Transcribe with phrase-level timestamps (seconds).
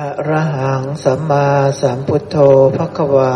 [0.00, 1.48] อะระหังสัมมา
[1.80, 2.36] สัมพุทโธ
[2.76, 3.34] ภควา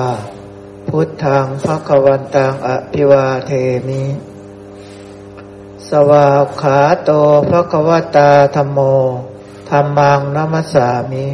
[0.89, 3.51] พุทธังภควันตังอภิวาเท
[3.89, 4.05] มิ
[5.89, 6.29] สวา
[6.61, 7.11] ขาโต
[7.51, 8.79] ภควตาธรรมโม
[9.71, 11.29] ธรรมังนัมสามิ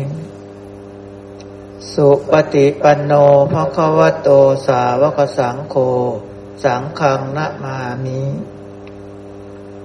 [1.92, 3.12] สุปฏิปันโน
[3.52, 4.28] ภควโต
[4.66, 5.76] สาวกสังโฆ
[6.64, 8.20] สังฆังนะมามิ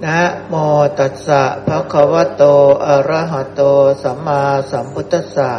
[0.06, 0.56] นะโม
[1.00, 2.44] ตัสสะภะคะวะโต
[2.88, 3.62] อะระหะโต
[4.04, 4.42] สัมมา
[4.72, 5.52] สัมพุทธัสสะ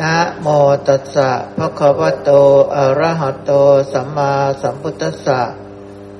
[0.00, 0.46] นะโม
[0.88, 2.30] ตัสสะภะคะวะโต
[2.76, 3.52] อะระหะโต
[3.92, 5.40] สัมมาสัมพุทธัสสะ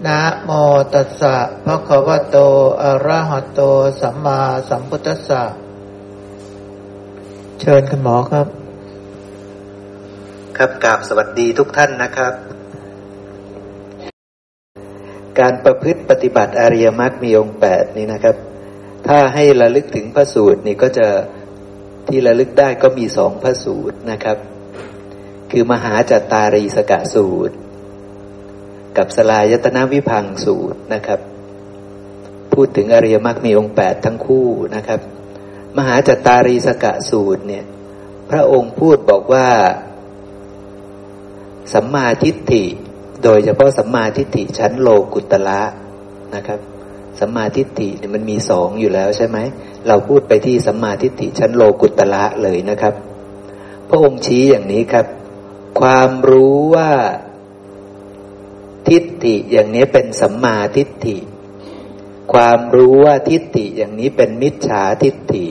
[0.06, 0.50] นะโม
[0.95, 1.34] ตัสสะ
[1.66, 2.37] ภะคะวะโต
[2.82, 3.60] อะระหะโต
[4.01, 5.42] สัมมาสัมพุทธัสสะ
[7.60, 8.46] เชิญคุณหมอครับ
[10.56, 12.48] ครับกราบสวัสดีทุกท่านนะครับ
[15.41, 18.37] การประพฤติปฏิบัติอริยมรรคมีองค์แปดนี้นะครับ
[19.06, 21.09] ถ้าให้ระลึกถึงพระสูตรนี่ก็จะ
[22.09, 24.37] ที่ระลึกได้ก็มีสองพระสูตรนะครับ
[25.51, 27.54] คือมหาจัตตารีสกะสูตร
[28.96, 31.21] กับสลายตนาวิพังสูตรนะครับ
[32.52, 35.01] พูดถึงอริยมรรคมีองค์แปดทั้งคู่นะครับ
[35.77, 37.65] มหาจัตตารีสกะสูตรเนี่ย
[38.30, 39.49] พระองค์พูดบอกว่า
[41.73, 42.65] สัมมาทิฏฐิ
[43.23, 45.63] โดยเฉพาะสัมมาทิฏฐิชั้นโลกุตละ
[46.35, 46.61] นะครับ
[47.21, 49.38] สัมมาทิฏฐิเนี่ยมันมีสองอยู่แล้วใช่ไหม
[49.88, 52.95] เราพูดไปที่สัมมาทิฏฐิชั้นโลกุตละเลยนะครับ
[53.89, 55.07] พระองค์ชี้อย่างนี้ครับ
[55.80, 56.91] ความรู้ว่า
[58.89, 61.16] ทิฏฐิอย่างนี้เป็นสัมมาทิฏฐิ
[62.33, 65.47] ความรู้ว่าทิฏฐิอย่างนี้เป็นมิจฉาทิฏฐิ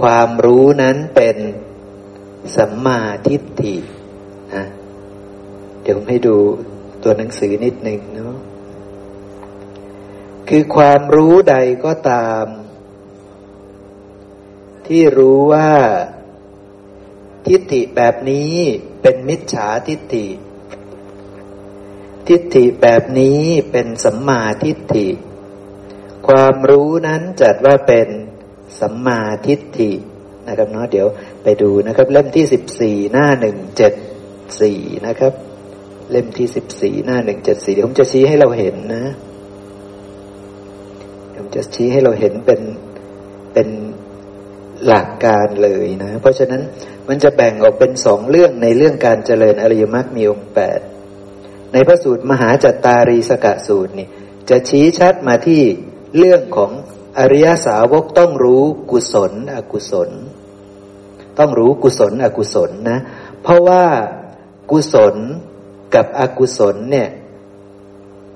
[0.00, 1.36] ความรู้นั้นเป็น
[2.56, 3.76] สัมมาทิฏฐิ
[4.54, 4.64] นะ
[5.90, 6.36] ดี๋ยวให้ดู
[7.02, 8.36] ตัวหนังสือนิดหนึ่งเนาะ
[10.48, 12.44] คือความรู้ใดก็ตาม
[14.86, 15.70] ที่รู้ว่า
[17.46, 18.52] ทิฏฐิแบบนี้
[19.02, 20.26] เป็นมิจฉาทิฏฐิ
[22.28, 23.42] ทิฏฐิแบบนี้
[23.72, 25.08] เป็นสัมมาทิฏฐิ
[26.28, 28.08] ความรู้นั้นจัดว่าเป็น
[28.80, 29.92] สัมมาทิฏฐิ
[30.48, 31.06] นะครับเนาะเดี๋ยว
[31.42, 33.92] ไปดูนะครับ เล่มที่สิบสี่หน้าหนึ่งเจ็ด
[34.60, 35.34] สี่นะครับ
[36.10, 39.04] เล่มที่สิบสี่หน้าหนึ่งเจ็ดสี่เดี๋ยวผมจะชี้ให้เราเห็นนะ
[41.36, 42.60] ผมจะชี้ให้เราเห็นเป็น
[43.52, 43.68] เป็น
[44.86, 46.62] หลักการเลยนะ เพราะฉะนั้น
[47.08, 50.80] มันจะแบ่งออกเป็นสองเรื่องในเรื่องการเจริญอริยมรรคมีองค์แปด
[51.72, 54.08] ในพระสูตรมหาจัตตารีสกะสูตรนี่
[54.50, 55.62] จะชี้ชัดมาที่
[56.18, 56.70] เรื่องของ
[57.18, 60.10] อริยสาวกต้องรู้กุศล อกุศล
[61.38, 62.98] ต้องรู้กุศล อกุศลนะ
[63.42, 63.84] เพราะว่า
[64.70, 65.16] กุศล
[65.94, 67.08] กับอกุศลเนี่ย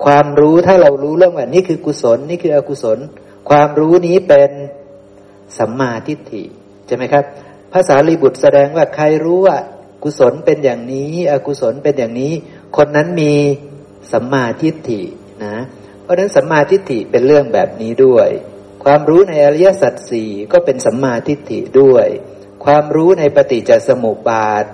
[0.04, 2.98] ความรู้ถ้าเรารู้เรื่องว่านี่คือกุศลนี่คืออกุศล
[3.48, 4.50] ความรู้นี้เป็น
[5.58, 6.42] สัมมาทิฏฐิ
[6.86, 7.24] ใช่ไหมครับ
[7.72, 9.56] ภาษาลีบุตรแสดงว่าใครรู้ว่า
[10.02, 12.32] กุศลเป็นอย่างนี้ อกุศลเป็นอย่างนี้
[12.76, 13.34] คนนั้นมี
[14.12, 15.02] สัมมาทิฏฐิ
[15.44, 15.56] นะ
[16.02, 18.28] เพราะฉะนั้นสัมมาทิฏฐิเป็นเรื่องแบบนี้ด้วย
[18.84, 22.06] ความรู้ในอริยสัจสี่ก็เป็นสัมมาทิฏฐิด้วย
[22.64, 24.64] ความรู้ในปฏิจจสมุปบาท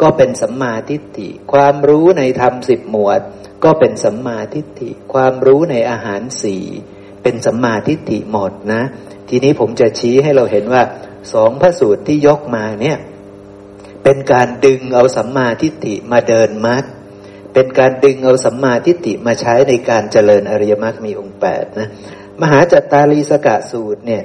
[0.00, 3.20] ก็เป็นสัมมาทิฏฐิ ความรู้ในธรรมสิบหมวด
[3.64, 6.64] ก็เป็นสัมมาทิฏฐิ ความรู้ในอาหารสี่
[7.22, 8.82] เป็นสัมมาทิฏฐิหมดนะ
[9.28, 10.82] ทีนี้ผมจะชี้ให้เราเห็นว่า
[11.32, 12.98] สองพระสูตรที่ยกมาเนี่ย
[14.04, 16.84] เป็นการดึงเอาสัมมาทิฏฐิมาเดินมรรค
[17.54, 21.88] เป็นการดึงเอาสัมมาทิฏฐิมาใช้ในการเจริญอริยมรรคมีองค์แปดนะ
[22.42, 24.22] มหาจัตตารีสกสูตรเนี่ย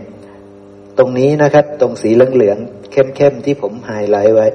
[0.98, 4.48] ตรงนี้นะครับตรงสีเหลืองๆเข้มๆที่ผมไฮไลท์ไว้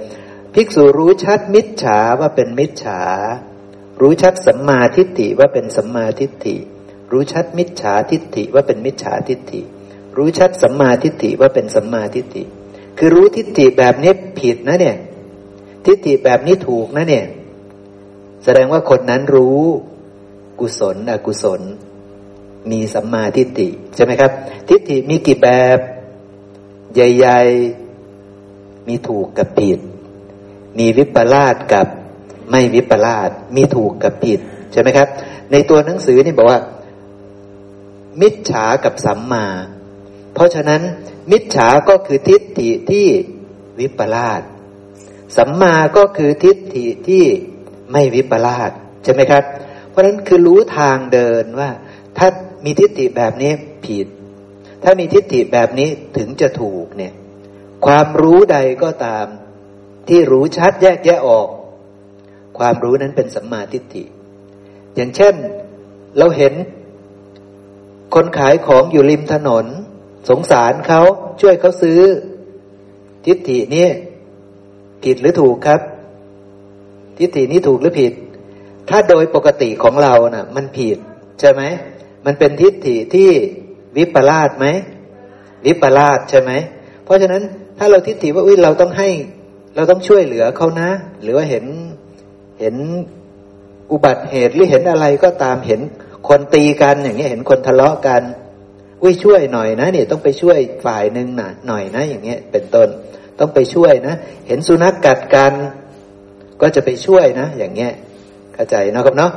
[0.55, 3.01] ภิกษุรู้ชัดมิจฉาว่าเป็นมิจฉา
[4.01, 6.57] รู้ชัดสัมมาทิฏฐิว่าเป็นสัมมาทิฏฐิ
[7.13, 9.61] รู้ชัดมิจฉาทิฏฐิว่าเป็นมิจฉาทิฏฐิ
[10.17, 12.45] รู้ชัดสัมมาทิฏฐิว่าเป็นสัมมาทิฏฐิ
[12.99, 14.97] คือรู้ทิฏฐิแบบนี้ผิดนะเนี่ย
[15.87, 17.27] ทิฏฐิแบบนี้ถูกนะเนี่ย
[18.45, 19.61] แสดงว่าคนนั้นรู้
[20.61, 21.61] กุศลอกุศล
[22.71, 24.33] มีสัมมาทิฏฐิใช่ไหมครับ
[24.69, 25.79] ทิฏฐิมีกี่แบบ
[26.95, 27.41] ใหญ่
[28.15, 29.81] ๆ มีถูกกับผิด
[30.79, 31.87] มีวิปลาสกับ
[32.51, 34.41] ไม่วิปลาสมีถูกกับผิด
[34.73, 35.09] ใช่ไหมครับ
[35.53, 36.61] ในตัวหนังสือนี่บอกว่า
[38.21, 39.47] มิจฉากับสัมมา
[40.35, 40.83] เพราะฉะนั้น
[41.31, 43.07] มิจฉาก็คือทิฏฐิที่
[43.81, 44.43] วิปลาส
[45.37, 47.25] สัมมาก็คือทิฏฐิที่
[47.93, 48.71] ไม่วิปลาส
[49.05, 49.45] ใช่ไหมครับ
[49.91, 51.71] เพราะฉะนั้นคือรู้ทางเดินว่า
[52.19, 52.29] ถ้า
[52.65, 53.53] มีทิฏฐิแบบนี้
[53.87, 54.07] ผิด
[54.83, 57.13] ถ้ามีทิฏฐิแบบนี้ถึงจะถูกเนี่ย
[57.87, 59.27] ความรู้ใดก็ตาม
[60.09, 61.49] ที่รู้ชัดแยกแยะออก
[62.59, 64.05] ความรู้นั้นเป็นสัมมาทิฏฐิ
[64.95, 65.35] อย่างเช่น
[66.19, 66.53] เราเห็น
[68.15, 69.67] คนขายของอยู่ริมถนน
[70.29, 71.03] สงสารเขา
[71.41, 72.01] ช่วยเขาซื้อ
[73.27, 73.87] ทิฏฐินี้
[75.05, 75.81] ผิดหรือถูกครับ
[77.19, 78.13] ทิฏฐินี้ถูกหรือผิด
[78.89, 80.99] ถ้าโดยปกติของเรานะ่ะ มันผิด
[81.41, 81.63] ใช่ไหม
[82.27, 83.31] มันเป็นทิฏฐิที่
[83.97, 84.67] วิปลาสไหม
[85.67, 86.53] วิปลาสใช่ไหม
[87.05, 87.43] เพราะฉะนั้น
[87.79, 89.09] ถ้าเราทิฏฐิว่าอุ้ยเราต้องให้
[89.75, 90.91] เราต้องช่วยเหลือเขานะ
[91.23, 91.65] หรือว่าเห็น
[92.61, 92.75] เห็น
[93.93, 95.81] อุบัติเหตุหรือเห็นอะไรก็ตามเห็น
[96.29, 98.23] คนตีกันอย่างเงี้ยเห็นคนทะเลาะกัน
[99.03, 102.89] อุ้ยช่วยหน่อยนะเนี่ยต้องไปช่วยฝ่ายหนึ่งนะหน่อยนะ อย่างเงี้ยเป็นต้น
[103.39, 104.15] ต้องไปช่วยนะ
[104.49, 105.53] เห็นสุนัขกกัดกัน
[106.61, 107.93] ก็จะไปช่วยนะ อย่างเงี้ย
[108.55, 109.33] เข้าใจนะครับเนาะ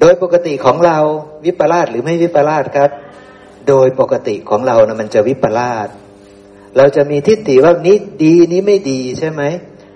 [0.00, 0.98] โดยปกติของเรา
[1.44, 2.90] วิปลาสหรือไม่วิปลาสครับ
[3.68, 5.88] โดยปกติของเรานะมันจะวิปลาส
[6.76, 9.42] เราจะมีทิฏฐิว่านี้ดีนี้ไม่ดีใช่ไหม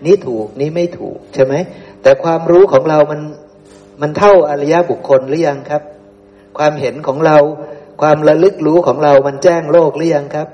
[0.07, 1.55] นี้ถูกนี้ไม่ถูกใช่ไหม
[2.03, 3.21] แต่ความรู้ของเรามัน
[4.01, 5.83] มันเท่าอริยบุคคลหรือยังครับ
[6.59, 7.39] ความเห็นของเรา
[8.01, 10.49] ความระลึกรู้ของเรามันแจ้งโลกหรือยังครับ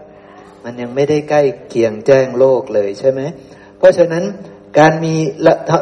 [0.64, 3.20] มันยังไม่ได้ใกล้เคียงแจ้งโลกเลยใช่ไหม
[3.78, 4.24] เพราะฉะนั้น
[4.78, 5.14] การมี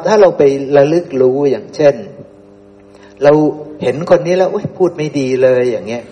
[0.07, 0.43] ถ้าเราไป
[0.77, 1.95] ระลึกรู้อย่างเช่น
[3.23, 3.33] เรา
[3.83, 6.03] เห็นคนนี้แล้วพูดไม่ดีเลยอย่างเงี้ย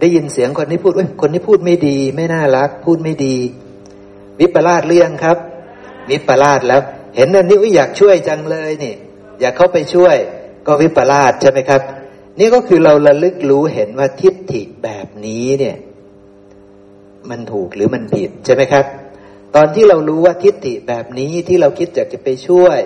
[0.00, 3.36] ได้ยินเสียงคนนี้พูดเฮ้ยคนนี้พูดไม่ดี ไม่น่ารัก พูดไม่ดี
[4.40, 5.38] วิปลาสเรื่องครับ
[6.10, 6.80] วิปลาสแล้ว
[7.16, 8.94] เห็นอันนี้อยากช่วยจังเลยนี่
[9.40, 10.16] อยากเข้าไปช่วย
[10.66, 11.82] ก็วิปลาสใช่ไหมครับ
[12.38, 15.76] นี่ก็คือเราระลึกรู้เห็นว่าทิฏฐิแบบนี้เนี่ย
[17.30, 18.84] มันถูกหรือมันผิดใช่ไหมครับ
[19.54, 22.80] ตอนที่เรารู้ว่าทิฏฐิแบบนี้ที่เราคิดอยากจะไปช่วย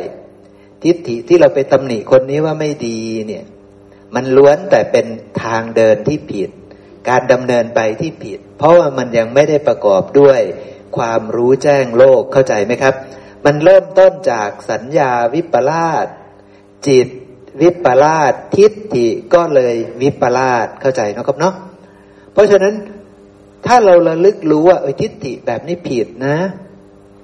[0.85, 3.45] ทิฏฐิที่เราไปตำหนิคนนี้ว่าไม่ดีเนี่ย
[4.15, 5.07] มันล้วนแต่เป็น
[5.43, 6.51] ทางเดินที่ผิด
[7.09, 10.41] การดำเนินไปที่ผิด เพราะว่ามันยังไม่ได้ประกอบด้วย
[10.97, 12.95] ความรู้แจ้งโลกเข้าใจไหมครับ
[13.45, 16.07] มันเริ่มต้นจากสัญญาวิปลาส
[16.89, 17.09] จิต
[17.63, 21.55] วิปลาสทิฏฐิก็เลยวิปลาสเข้าใจนะครับเนาะ
[22.33, 22.75] เพราะฉะนั้น
[23.67, 26.39] ถ้าเราระลึกรู้ว่าทิฏฐิแบบนี้ผิดนะ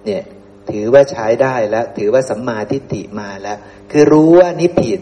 [0.05, 0.25] เนี่ย
[0.71, 3.59] ถือว่าใช้ได้แล้ว ถือว่าสัมมาทิฏฐิมาแล้ว
[3.91, 5.01] คือรู้ว่านี่ผิด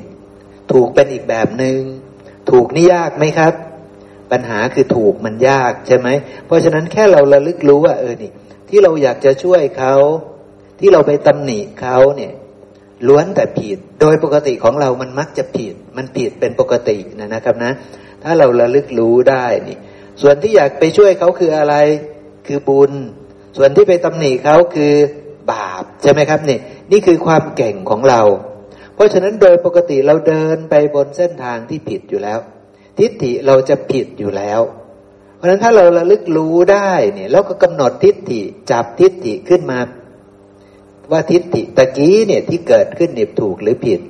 [0.73, 1.79] ถูกเป็นอีกแบบหนึง่ง
[2.51, 3.55] ถูกนี่ยากไหมครับ
[4.33, 6.09] ปัญหาคือถูกมันยากใช่ไหม
[6.47, 8.31] เพราะฉะนั้นแค่เราระลึกรู้ว่า เออนี่
[8.69, 9.95] ที่เราอยากจะช่วยเขา
[10.81, 12.33] ที่เราไปตำหนิเขาเนี่ย
[13.09, 17.73] ล้วนแต่ผิด โดยปกติของเรามันมักจะผิด มันผิดเป็นปกตินะนะครับนะ
[18.23, 19.79] ถ้าเราระลึกรู้ได้นี่
[20.23, 21.75] ส่วนที่อยากไปช่วยเขาคืออะไร
[22.47, 22.93] คือบุญ
[23.57, 24.95] ส่วนที่ไปตำหนิเขาคือ
[25.53, 26.59] บาปใช่ไหมครับนี่
[26.93, 28.21] นี่คือความเก่งของเรา
[28.95, 32.39] เพราะฉะนั้นโดยปกติเราเดินไปบนเส้นทางที่ผิดอยู่แล้ว
[32.99, 34.61] ทิฏฐิเราจะผิดอยู่แล้ว
[35.37, 38.41] เพราะฉะนั้นถ้าเราระลึกรู้ได้เนี่ยแล้วก็กำหนดทิฏฐิ
[38.71, 39.79] จับทิฏฐิขึ้นมา
[41.11, 44.01] ว่าทิฏฐิตะกี้เนี่ยที่เกิดขึ้นเนี่ยถูกหรือผิด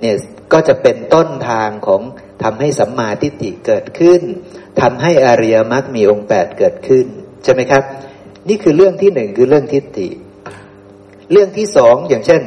[0.00, 0.16] เนี่ย
[0.52, 2.02] ก็จะเป็นต้นทางของ
[2.42, 4.20] ทำให้สัมมาทิฏฐิเกิดขึ้น
[4.80, 7.06] ทำให้อริยมรรคมีองค์แปดเกิดขึ้น
[7.44, 7.82] ใช่ไหมครับ
[8.48, 10.08] นี่คือเรื่องที่หนึ่งคือเรื่องทิฏฐิ
[11.32, 12.42] เรื่องที่สองอย่างเช่น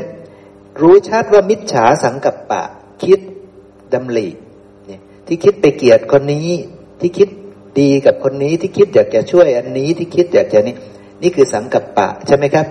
[0.81, 2.63] รู้ชัดว่ามิจฉาสังกัปปะ
[3.03, 3.19] คิด
[3.93, 4.27] ดำรี
[5.27, 6.49] ที่คิดไปเกลียดคนนี้
[6.99, 7.29] ที่คิด
[7.79, 10.75] ดีกับคนนี้ที่คิดอยากจะช่วยอันนี้ที่คิดอยากจะนี่
[11.21, 12.65] นี่คือสังกัปปะใช่ไหมครับ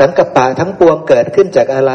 [0.00, 1.92] สังกัปะทั้งปวงเกิดขึ้นจากอะไร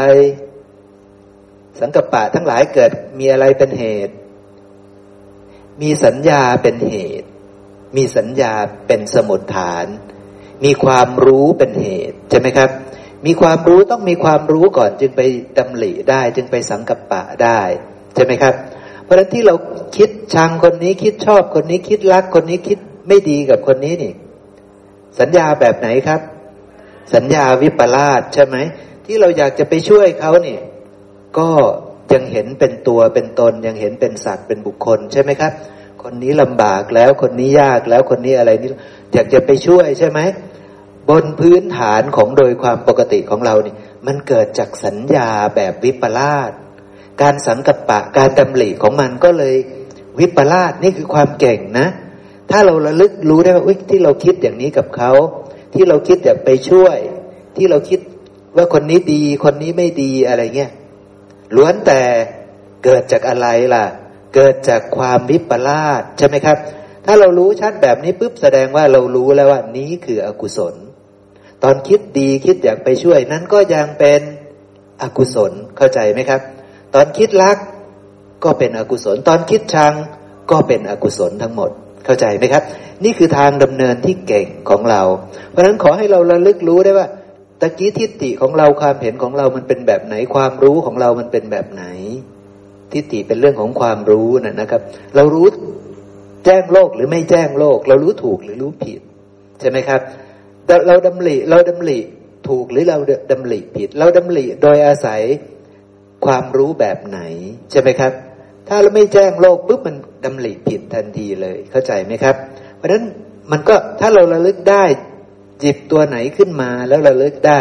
[1.79, 4.13] สังกัปะทั้งหลายเกิดมีอะไรเป็นเหตุ
[5.81, 7.27] มีสัญญาเป็นเหตุ
[7.95, 8.53] มีสัญญา
[8.88, 9.85] เป็นสมุดฐาน
[10.65, 12.69] มีความรู้เป็นเหตุใช่ไหมครับ
[13.25, 15.22] มีความรู้ต้องมีความรู้ก่อนจึงไป
[15.57, 17.62] ดำริได้ จึงไปสังกปะได้
[18.15, 18.53] ใช่ไหมครับ
[19.05, 19.55] เพราะฉะนั้นที่เรา
[19.97, 24.13] คิดชังคนนี้คิดชอบคนนี้คิดรักคนนี้คิดไม่ดีกับคนนี้นี่
[25.19, 26.21] สัญญาแบบไหนครับ
[27.13, 28.57] สัญญาวิปลาสใช่ไหม
[29.05, 30.62] ที่เราอยากจะไปช่วยเขาเนี่ย
[31.38, 31.50] ก็
[32.13, 35.51] ยังเห็นเป็นตัวเป็นตนยังเห็นเป็นสัตว์เป็นบุคคลใช่ไหมครับ
[36.03, 38.69] คนนี้ลำบากแล้วคนนี้ยากแล้วคนนี้อะไรนี่
[39.13, 40.19] อยากจะไปช่วยใช่ไหม
[41.09, 43.74] บนพื้นฐานของโดยความปกติของเรานี่
[44.07, 46.51] มันเกิดจากสัญญาแบบวิปลาส
[47.22, 49.55] การสังกัปปะการดำริของมันก็เลย
[50.19, 51.88] วิปลาสนี่คือความเก่งนะ
[52.51, 55.12] ถ้าเราระลึกรู้ได้ว่าที่เราคิดอย่างนี้กับเขา
[55.74, 56.98] ที่เราคิดอยากไปช่วย
[57.55, 58.00] ที่เราคิด
[58.55, 60.72] ว่าคนนี้ดี คนนี้ไม่ดีอะไรเงี้ย
[61.55, 62.01] ล้วนแต่
[62.84, 63.86] เกิดจากอะไรล่ะ
[64.36, 66.57] เกิดจากความวิปลาสใช่ไหมครับ
[67.05, 70.75] ถ้าเรารู้ชัดแบบนี้ปุ๊บแสดงว่าเรารู้แล้วว่านี้คืออกุศล
[71.63, 74.22] ตอนคิดดีคิดอยากไปช่วย นั้นก็ยังเป็น
[75.01, 76.41] อกุศลเข้าใจไหมครับ
[76.94, 77.58] ตอนคิดรัก
[78.44, 79.94] ก็เป็นอกุศล ตอนคิดชัง
[80.51, 81.70] ก็เป็นอกุศลทั้งหมด
[82.06, 82.63] เข้าใจไหมครับ
[83.04, 85.01] นี่คือทางดำเนินที่เก่งของเรา
[85.50, 87.08] เพราะฉะนั้นขอให้เราระลึกรู้ได้ว่า
[87.62, 91.84] ตะกี้ทิฏฐิของเราความเห็นของเรามันเป็นแบบไหน ความรู้ของเรามันเป็นแบบไหน
[92.94, 94.82] ทิฏฐิเป็นเรื่องของความรู้นะนะครับ
[95.15, 95.48] เรารู้
[96.46, 99.01] แจ้งโลกหรือไม่แจ้งโลก เรารู้ถูกหรือรู้ผิด
[99.60, 100.01] ใช่ไหมครับ
[100.88, 102.00] เราดำริเราดำริ
[102.50, 102.98] ถูกหรือเรา
[103.32, 105.22] ดำริผิด เราดำริโดยอาศัย
[106.25, 107.20] ความรู้แบบไหน
[107.72, 108.12] ใช่ไหมครับ
[108.67, 112.36] ถ้าเราไม่แจ้งโลกปุ๊บมันดำริผิดทันทีเลยเข้าใจไหมครับ
[112.75, 113.03] เพราะฉะนั้น
[113.51, 114.84] มันก็ถ้าเราระลึกได้
[115.63, 117.60] จิตตัวไหนขึ้นมาแล้วระลึกได้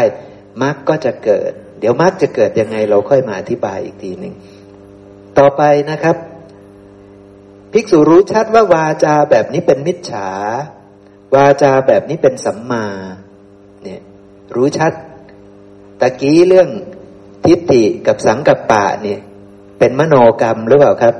[0.61, 4.33] มรรคก็จะเกิด เดี๋ยวมรรคจะเกิดยังไงเราค่อยมาอธิบายอีกทีหนึ่ง
[5.37, 6.17] ต่อไปนะครับ
[7.71, 10.29] ภิกษุรู้ชัดว่าวาจาแบบนี้เป็นมิจฉา
[11.35, 12.85] วาจาแบบนี้เป็นสัมมา
[13.83, 14.01] เนี่ย
[14.55, 14.93] รู้ชัด
[16.01, 16.69] ตะกี้เรื่อง
[17.47, 19.19] ทิฏฐิกับสังกัปปะเนี่ย
[19.79, 21.15] เป็นมโนกรรมหรือเปล่าครับ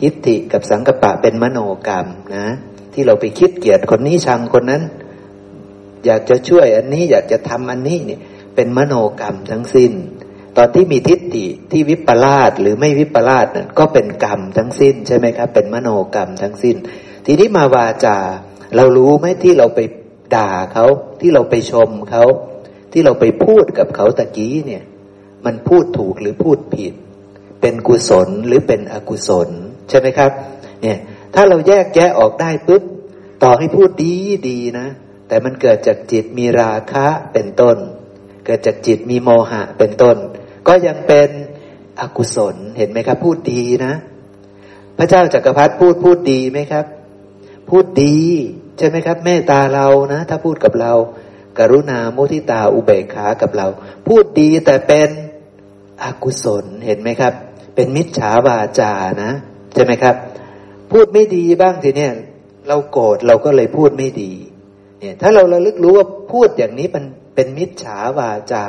[0.00, 2.06] ทิฏฐิกับสังกัปปะเป็นมโนกรรม
[2.36, 2.46] นะ
[2.92, 4.82] ที่เราไปคิดเกลียดคนนี้ชังคนนั้น
[6.04, 8.20] อยากจะช่วยอันนี้อยากจะทำอันนี้เนี่ย
[8.54, 9.92] เป็นมโนกรรมทั้งสิ้น
[10.56, 16.76] ตอนที่มีทิฏฐิที่วิปลาสหรือไม่วิปลาสนั่นก็เป็นกรรมทั้งสิ้นใช่ไหมครับ เป็นมโนกรรมทั้งสิ้น
[17.26, 18.16] ทีนี้มาวาจา
[18.76, 19.80] เรารู้ไหมที่เราไป
[20.34, 20.86] ด่าเขา
[21.20, 22.24] ที่เราไปชมเขา
[22.92, 24.82] ที่เราไปพูดกับเขาตะกี้เนี่ย
[25.46, 26.94] มันพูดถูกหรือพูดผิด
[27.60, 29.48] เป็นกุศลหรือเป็นอกุศล
[29.88, 30.30] ใช่ไหมครับ
[30.82, 30.98] เนี่ย
[31.34, 32.82] ถ้าเราแยกแยะออกได้ปุ๊บ
[33.42, 34.14] ต่อให้พูดดี
[34.48, 34.86] ดีนะ
[35.28, 37.76] แต่มันเกิดจากจิตมีราคะเป็นต้น
[38.44, 40.16] เกิดจากจิตมีโมหะเป็นต้น
[40.68, 41.28] ก็ยังเป็น
[42.00, 43.94] อกุศลเห็นไหมครับ พูดดีนะ
[44.98, 46.86] พระเจ้าจากักรพรรดิพูดพูดดีไหมครับ
[47.70, 48.18] พูดดี
[48.78, 50.92] ใช่ไหมครับ เมตตาเรานะ ถ้าพูดกับเรา
[51.58, 53.66] กรุณาโมทิตาอุเบกขากับเรา
[54.08, 55.08] พูดดีแต่เป็น
[56.02, 57.32] อกุศลเห็นไหมครับ
[57.74, 59.32] เป็นมิจฉาวาจานะ
[59.74, 60.16] ใช่ไหมครับ
[60.90, 62.12] พูดไม่ดีบ้างทีเนี้ย
[62.68, 64.32] เราโกรธเราก็เลยพูดไม่ดี
[65.00, 68.66] เนี่ย ถ้าเราระลึกรู้ว่าพูดอย่างนี้มันเป็นมิจฉาวาจา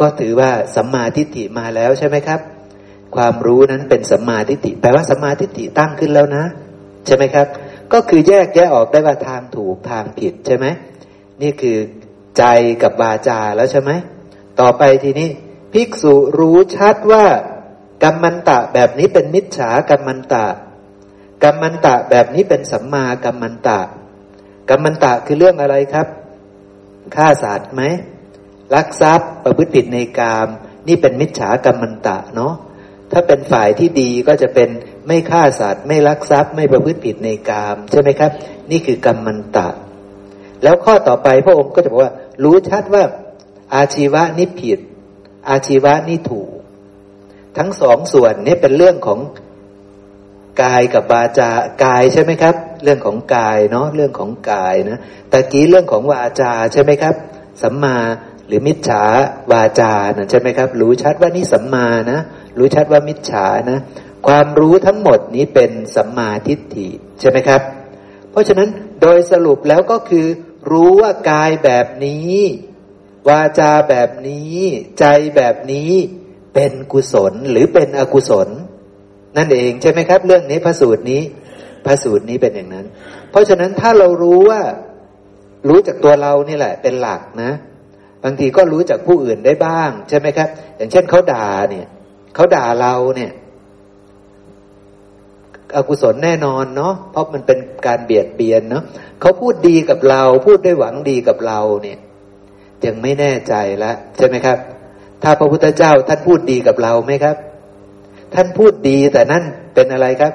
[0.00, 2.40] ก็ถือว่าสัมมาทิฏฐิมาแล้วใช่ไหมครับ
[3.16, 6.44] ความรู้นั้นเป็นสัมมาทิฏฐิแปลว่าสัมมาทิฏฐิตั้งขึ้นแล้วนะ
[7.06, 7.46] ใช่ไหมครับ
[7.92, 10.66] ก็คือแยกแยะออกได้ว่าทางถูกทางผิดใช่ไหม
[11.42, 11.76] นี่คือ
[12.38, 12.44] ใจ
[12.82, 13.90] กับวาจาแล้วใช่ไหม
[14.60, 15.28] ต่อไปทีนี้
[15.74, 17.24] ภิกษุรู้ชัดว่า
[18.02, 20.46] กรรมันตะแบบนี้เป็นมิจฉากรรมันตะ
[21.44, 23.80] กรรมันตะแบบนี้เป็นสัมมากรรมันตะ
[24.70, 26.06] กรรมันตะคือเรื่องอะไรครับ
[27.16, 27.82] ฆ่าสัตว์ไหม
[28.74, 30.48] ลักทรัพย์ประพฤติผิดในกาม
[30.88, 32.54] นี่เป็นมิจฉากรรมันตะเนาะ
[33.12, 34.68] ถ้าเป็นฝ่ายที่ดีก็จะเป็น
[35.06, 38.30] ไม่ฆ่าสัตว์ ไม่ลักทรัพย์ ไม่ประพฤติผิดในกาม ใช่ไหมครับ
[38.70, 39.68] นี่คือกรรมมันตะ
[40.62, 42.12] แล้วข้อต่อไปพระองค์ก็จะบอกว่า
[42.44, 43.04] รู้ชัดว่า
[43.74, 44.78] อาชีวะนี่ผิด
[45.48, 46.50] อาชีวะนี่ถูก
[47.58, 49.20] ทั้งสองส่วนนี้เป็นเรื่องของ
[50.62, 51.50] กายกับบาจา
[51.84, 54.98] กายใช่ไหมครับ เรื่องของกายเนาะเรื่องของกายนะ
[55.32, 57.14] ตะกี้เรื่องของวาจาใช่ไหมครับ
[57.62, 57.98] สัมมา
[58.46, 59.04] หรือมิจฉา
[59.52, 62.20] วาจานะใช่ไหมครับ รู้ชัดว่านี่สัมมานะ
[62.58, 63.78] รู้ชัดว่ามิจฉานะ
[64.26, 66.88] ความรู้ทั้งหมดนี้เป็นสัมมาทิฏฐิ
[67.20, 67.60] ใช่ไหมครับ
[68.30, 68.68] เพราะฉะนั้น
[69.02, 70.26] โดยสรุปแล้วก็คือ
[70.70, 72.36] รู้ว่ากายแบบนี้
[73.28, 74.58] วาจาแบบนี้
[74.98, 75.04] ใจ
[75.36, 75.90] แบบนี้
[76.54, 78.48] เป็นกุศลหรือเป็นอกุศล
[79.36, 81.22] นั่นเองใช่ไหมครับ เรื่องนี้พระสูตรนี้
[81.84, 82.86] พระสูตรนี้เป็นอย่างนั้น
[83.30, 84.60] เพราะฉะนั้นถ้าเรารู้ว่า
[85.68, 87.52] รู้จากตัวเรานี่แหละ เป็นหลักนะ
[88.24, 91.86] บางทีก็รู้จากผู้อื่นได้บ้าง ใช่ไหมครับ อย่างเช่นเขาด่าเนี่ย
[92.34, 93.32] เขาด่าเราเนี่ย
[95.76, 98.84] อกุศลแน่นอนเนาะเพราะมันเป็นการเบียดเบียนเนาะ
[99.20, 101.98] เขาพูดดีกับเรา พูดด้วยหวังดีกับเราเนี่ย
[102.86, 104.58] ยังไม่แน่ใจแล้วใช่ไหมครับ
[105.22, 107.36] ถ้าพระพุทธเจ้าท่านพูดดีกับเราไหมครับ
[108.34, 109.42] ท่านพูดดีแต่นั่น
[109.74, 110.32] เป็นอะไรครับ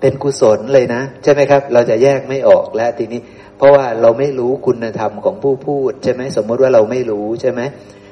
[0.00, 3.20] เป็นกุศลเลยนะ ใช่ไหมครับ เราจะแยกไม่ออกแล้วทีนี้
[3.58, 7.60] เพราะว่าเราไม่รู้คุณธรรมของผู้พูดใช่ไหมสมมติว่าเราไม่รู้ใช่ไหม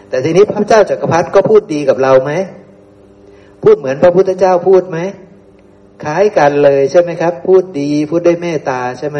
[0.08, 2.32] แต่ทีนี้พระเจ้าจักรพรรดิก็พูดดีกับเราไหม
[3.62, 4.98] พูดเหมือนพระพุทธเจ้าพูดไหม
[6.04, 9.18] คล้ายกันเลยใช่ไหมครับ พูดดีพูดด้วยเมตตาใช่ไหม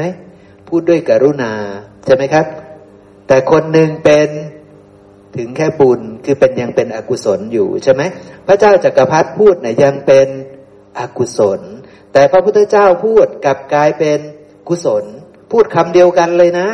[0.69, 1.53] พูดด้วยกรุณา
[2.05, 2.47] ใช่ไหมครับ
[3.27, 4.29] แต่คนหนึ่งเป็น
[5.37, 8.03] ถึงแค่บุญคือเป็นยังเป็นอกุศลอยู่ใช่ไหม
[8.47, 10.29] พระเจ้าจากักรพรรดิพูดเนี่ยยังเป็น
[10.99, 11.61] อกุศล
[12.13, 14.19] แต่พระพุทธเจ้าพูดกลับกลายเป็น
[14.69, 15.05] กุศล
[15.51, 16.69] พูดคำเดียวกันเลยนะ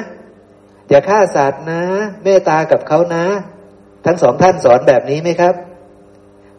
[0.88, 1.82] อย่าฆ่าสัตว์นะ
[2.24, 3.24] เมตตากับเขานะ
[4.06, 5.54] ทั้งสองท่านสอนแบบนี้ไหมครับ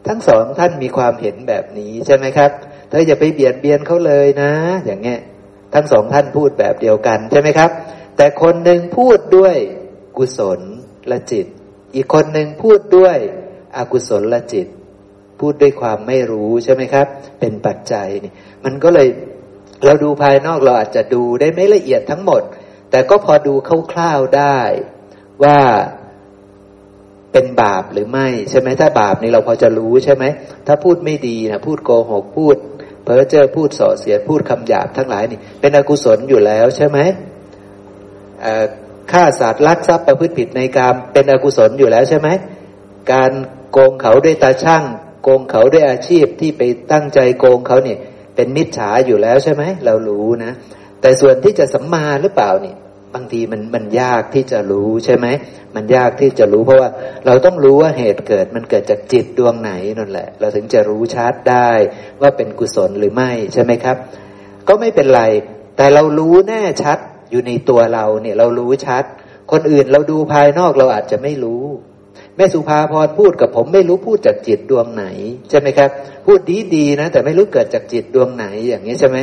[0.08, 2.52] ทั้งสองท่านมีความเห็นแบบนี้ใช่ไหมครับ
[2.90, 4.52] เธออย่าไปเบียดเบียนเขาเลยนะ
[4.86, 5.20] อย่างเงี้ย
[5.74, 7.72] ทั้งสองท่านพูดแบบเดียวกันใช่ไหมครับ
[8.18, 9.56] แต่คนหนึ่งพูดด้วย
[10.18, 10.60] กุศล
[11.08, 11.48] และจิต
[11.96, 13.18] อีกคนหนึ่งพูดด้วย
[13.78, 14.68] อกุศลละจิต
[15.40, 17.08] พูดด้วยความไม่รู้ใช่ไหมครับ
[17.40, 18.32] เป็นปัจจัยนี่
[18.66, 19.08] มันก็เลย
[19.86, 22.42] เราดูภายนอกเราอาจจะดูได้ไม่ละเอียดทั้งหมด
[22.92, 23.54] แต่ก็พอดู
[23.92, 24.60] คร่าวๆได้
[25.44, 25.60] ว่า
[27.34, 30.26] เป็นบาปหรือไม่ใช่ไหมถ้าบาปนี่เราพอจะรู้ใช่ไหม
[30.68, 32.56] ถ้าพูดไม่ดีนะพูดโกหกพูด
[33.04, 37.00] เพ้อเจ้อพูดส่อเสียดพูดคำหยาบทั้งหลายนี่ เป็นอกุศลอยู่แล้วใช่ไหม
[39.12, 42.28] ฆ่าสัตว์ลักทรัพย์ประพฤติผิดในกรรมเป็นอกุศลอยู่แล้วใช่ไหม
[43.12, 43.32] การ
[43.72, 44.84] โกงเขาด้วยตาช่าง
[45.24, 46.62] โกงเขาด้วยอาชีพที่ไป
[46.92, 47.98] ตั้งใจโกงเขาเนี่ย
[48.36, 50.52] เป็นมิจฉาอยู่แล้วใช่ไหม เรารู้นะ
[51.02, 52.76] แต่ส่วนที่จะสัมมาหรือเปล่าเนี่ย
[53.14, 55.28] บางทีมันมันยากที่จะรู้ใช่ไหม
[55.76, 56.90] มันยากที่จะรู้เพราะว่า
[57.26, 61.70] เราต้องรู้ว่าเหตุเกิดมันเกิดจากจิตดวงไหนนั่นแหละ เราถึงจะรู้ชัดได้
[62.22, 63.98] ว่าเป็นกุศลหรือไม่ใช่ไหมครับ
[64.68, 65.24] ก็ไม่เป็นไร
[65.78, 66.98] แต่เรารู้แน่ชัด
[67.32, 69.04] อยู่ในตัวเราเนี่ยเรารู้ชัด
[69.52, 71.64] คนอื่นเราดูภายนอกเราอาจจะไม่รู้
[72.36, 75.06] แม่สุภาพรพูดกับผมไม่รู้พูดจากจิตดวงไหน
[75.50, 75.90] ใช่ไหมครับ
[76.26, 76.40] พูด
[76.76, 79.18] ดีๆนะ แต่ไม่รู้เกิดจากจิตดวงไหนอย่างนี้ใช่ไหม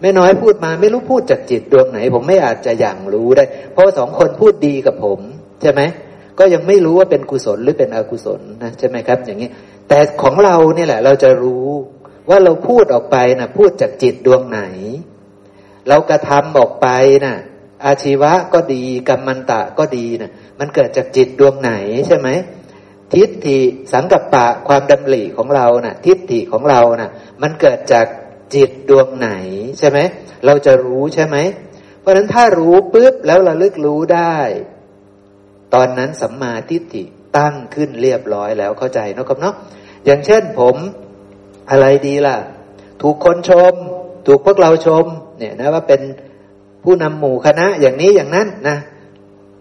[0.00, 5.20] แม่น้อยพูดมาไม่รู้พูดจากจิตดวงไหน ผมไม่อาจจะอย่างรู้ได้ เพราะสองคนพูดดีกับผม
[5.62, 5.80] ใช่ไหม
[6.38, 9.48] ก็ยังไม่รู้ว่าเป็นกุศลหรือเป็นอกุศลนะใช่ไหมครับ อย่างนี้
[9.88, 11.66] แต่ของเราเนี่ยแหละ เราจะรู้
[12.28, 14.60] ว่าเราพูดออกไปนะพูดจากจิตดวงไหน
[15.88, 16.88] เรากระทำออกไป
[17.24, 17.34] นะ
[17.84, 21.72] อาชีวะก็ดีกรรมันตะก็ดีนะมันเกิดจากจิตดวงไหน
[22.06, 22.28] ใช่ไหม
[23.12, 23.60] ทิฏฐิ
[23.92, 27.10] สังกัปปะความดำริของเรานะ่ะ ทิฏฐิของเรานะ่ะ
[27.42, 28.06] มันเกิดจาก
[28.54, 29.30] จิตดวงไหน
[29.78, 29.98] ใช่ไหม
[30.46, 31.36] เราจะรู้ใช่ไหม
[32.00, 34.36] เพราะฉะนั้นถ้ารู้ปุ๊บแล้วระลึกรู้ได้
[35.74, 37.02] ตอนนั้นสัมมาทิฏฐิ
[37.36, 39.54] ตั้งขึ้นเรียบร้อยแล้วเข้าใจนะครับเนาะ
[40.04, 40.76] อย่างเช่นผม
[41.70, 42.36] อะไรดีล่ะ
[43.02, 43.74] ถูกคนชม
[44.26, 45.04] ถูกพวกเราชม
[45.38, 46.00] เนี่ยนะว่าเป็น
[46.84, 48.78] ผู้นำหมู่คณะอย่างนี้อย่างนั้นนะ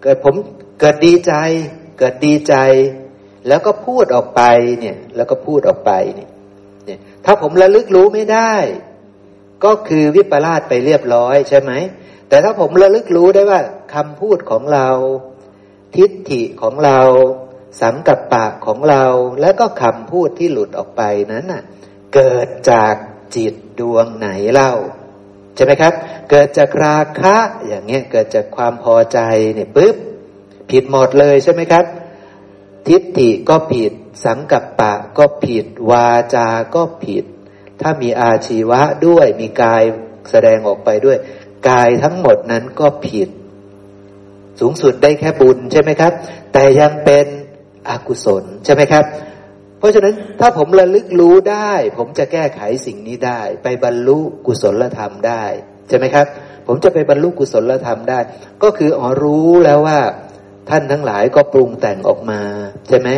[0.02, 0.36] เกิดผม
[0.80, 1.34] เกิดดีใจ
[1.98, 2.56] เกิดดีใจ
[3.48, 4.42] แล้วก็พูดออกไป
[4.80, 6.30] เนี่ยแล้วก็พูดออกไปเนี่ย
[6.86, 8.54] เนี่ยถ้าผมระลึกรู้ไม่ได้
[9.64, 11.72] ก็คือวิปลาสไปเรียบร้อยใช่ไหม
[12.30, 13.62] แต่ถ้าผมระลึกรู้ได้ว่า
[13.94, 14.90] คำพูดของเรา
[15.96, 17.00] ทิฏฐิของเรา
[17.82, 19.04] สังกัปปะของเรา
[19.42, 21.02] และก็คำพูดที่หลุดออกไป
[21.34, 21.64] นั้นน่ะ
[22.16, 22.96] เกิดจาก
[23.36, 24.74] จิตดวงไหนเล่า
[25.56, 25.94] ใช่ไหมครับ
[26.30, 27.36] เกิดจากราคะ
[27.68, 29.20] อย่างเงี้ยเกิดจากความพอใจ
[29.56, 29.96] เนี่ยปุ๊บ
[30.72, 31.86] ผิดหมดเลยใช่ไหมครับ
[32.88, 33.92] ทิฏฐิก็ผิด
[34.26, 37.26] สังกัปปะก็ผิด วาจาก็ผิด
[37.82, 39.84] ถ้ามีอาชีวะด้วยมีกาย
[40.32, 41.18] แสดงออกไปด้วย
[41.70, 43.30] กายทั้งหมดนั้นก็ผิด
[44.60, 46.14] สูงสุดได้แค่บุญใช่ไหมครับ
[46.54, 47.26] แต่ยังเป็น
[47.90, 49.06] อกุศลใช่ไหมครับ
[49.86, 55.44] ราะฉะนั้นถ้าผมระลึกรู้ได้ ผมจะแก้ไขสิ่งนี้ได้ ไปบรรลุกุศลธรรมได้
[55.88, 56.26] ใช่ไหมครับ
[56.68, 58.20] ผมจะไปบรรลุกุศลธรรมได้
[58.64, 60.00] ก็คืออ๋อรู้แล้วว่า
[60.70, 62.42] ท่านทั้งหลายก็ปรุงแต่งออกมา
[62.88, 63.10] ใช่ไหม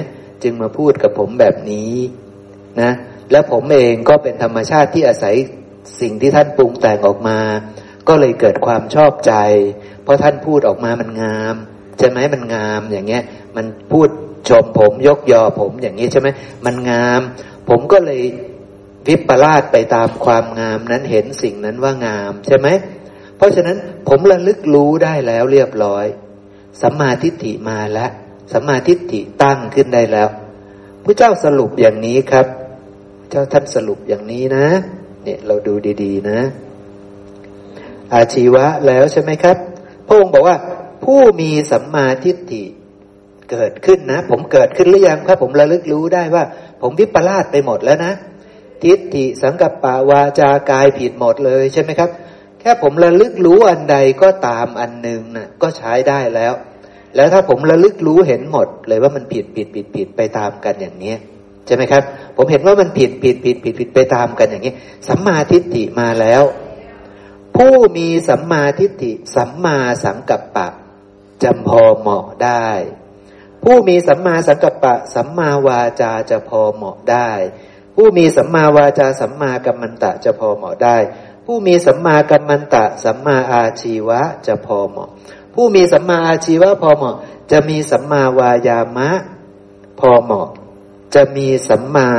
[0.43, 1.93] จึงมาพูดกับผมแบบนี้
[2.81, 2.91] นะ
[3.31, 5.35] และผมเองก็เป็นธรรมชาติที่อาศัย
[6.01, 7.39] สิ่งที่ท่านปรุงแต่งออกมา
[8.07, 9.33] ก็เลยเกิดความชอบใจ
[10.03, 11.55] เพราะท่านพูดออกมามันงาม
[11.97, 13.23] ใช่ไหมมันงามอย่างเงี้ย
[13.55, 14.07] มันพูด
[14.49, 16.27] ชมผมยกยอผมอย่างนี้ใช่ไหม
[16.65, 17.21] มันงาม
[17.69, 18.21] ผมก็เลย
[19.07, 22.67] วิปลาสไปตามความงามนั้นเห็นสิ่งนั้นว่างามใช่ไหม
[23.37, 26.05] เพราะฉะนั้นผมระลึกรู้ได้แล้วเรียบร้อย
[26.81, 28.11] สัมมาทิฏฐิมาแล้ว
[28.53, 30.29] สัมมาทิฏฐิตั้งขึ้นได้แล้ว
[31.03, 32.45] พระเจ้าสรุปอย่างนี้ครับ
[33.29, 34.67] เจ้าท่านสรุปอย่างนี้นะ
[35.23, 35.73] เนี่ยเราดู
[36.03, 36.39] ดีๆนะ
[38.13, 39.57] อาชีวะแล้วใช่ไหมครับ
[40.07, 40.57] พระองค์บอกว่า
[41.03, 42.63] ผู้มีสัมมาทิฏฐิ
[43.51, 46.43] เกิดขึ้นนะ ผมเกิดขึ้นหรือยังครับผมระลึกรู้ได้ว่า
[46.81, 48.13] ผมวิปลาสไปหมดแล้วนะ
[48.83, 52.09] ทิฏฐิสังกัปปะวาจากายผิดหมดเลยใช่ไหมครับ
[52.59, 56.53] แค่ผมระลึกรู้อันใดก็ตามอันหนึ่งนะ่ะก็ใช้ได้แล้ว
[57.15, 61.15] แล้วถ้าผมระลึกรู้เห็นหมด เลยว่ามันผิดผิดผิดผิดไปตามกันอย่างนี้
[61.65, 62.03] ใช่ไหมครับ
[62.37, 64.73] ผมเห็นว่ามันผิดผิดผิดผิดผิดไปตามกันอย่างนี้
[65.07, 66.43] สัมมาทิฏฐิมาแล้ว
[67.55, 70.67] ผู้มีสัมมาทิฏฐิสัมมาสังกัปปะ
[71.43, 72.69] จำพอเหมาะได้
[73.63, 77.31] ผู้มีสัมมาสังกัปปะ สัมมาวาจาจะพอเหมาะได้
[77.95, 80.97] ผู้มีสัมมาวาจาสัมมากัมมันตะจะพอเหมาะได้
[81.45, 85.09] ผู้มีสัมมากัมมันตะ สัมมาอาชีวะจะพอเหมาะ
[85.53, 87.15] ผู้มีสัมมาอาชีวะพอเหมาะ
[87.51, 89.09] จะมีสัมมาวายามะ
[89.99, 90.47] พอเหมาะ
[91.15, 92.09] จะมีสัมมา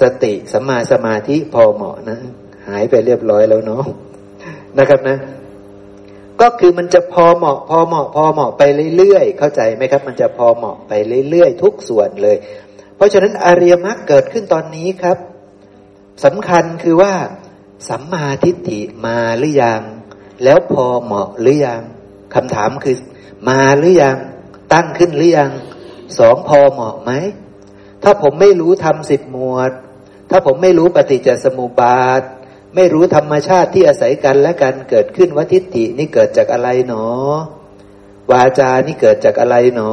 [0.00, 2.18] สติสัมมาสมาธิพอเหมาะนะ
[2.66, 3.84] หายไปเรียบร้อยแล้วเนาะ
[4.78, 5.16] นะครับนะ
[6.40, 8.62] ก็คือมันจะพอเหมาะพอเหมาะพอเหมาะไป
[8.96, 10.92] เรื่อยๆ เข้าใจไหมครับ มันจะพอเหมาะไป
[11.30, 12.36] เรื่อยๆ ทุกส่วนเลย
[12.96, 15.18] เพราะฉะนั้นอริยมรรคเกิดขึ้นตอนนี้ครับ
[16.24, 17.14] สำคัญคือว่า
[17.88, 19.82] สัมมาทิฏฐิมาหรือยัง
[20.44, 21.82] แล้วพอเหมาะหรือยัง
[22.34, 22.96] คำถามคือ
[23.48, 24.16] มาหรือยัง
[24.72, 25.50] ตั้งขึ้นหรือยัง
[26.18, 27.12] สองพอเหมาะไหม
[28.02, 29.70] ถ้าผมไม่รู้ทำสิบหมวด
[30.30, 32.22] ถ้าผมไม่รู้ปฏิจจสมุปบาท
[32.76, 37.04] ไม่รู้ธรรมชาติที่อาศัยกันและกันเกิดขึ้นวัทิฏฐินี่เกิดจากอะไรหนอ
[38.30, 39.92] วาจานี่เกิดจากอะไรหนอ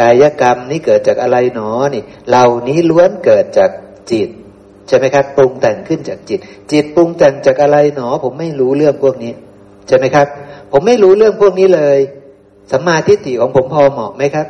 [0.00, 3.70] กายกรรมนี่เกิดจากอะไรหนอนี่เหล่านี้ล้วนเกิดจาก
[4.10, 4.28] จิต
[4.88, 6.40] ใช่ไหมครับปรุงแต่งขึ้นจากจิต
[6.72, 9.32] จิตปรุงแต่งจากอะไรหนอ ผมไม่รู้เรื่องพวกนี้
[9.88, 10.26] ใช่ไหมครับ
[10.72, 11.98] ผมไม่รู้เรื่องพวกนี้เลย
[12.70, 14.46] สัมมาทิฏฐิของผมพอเหมาะไหมครับ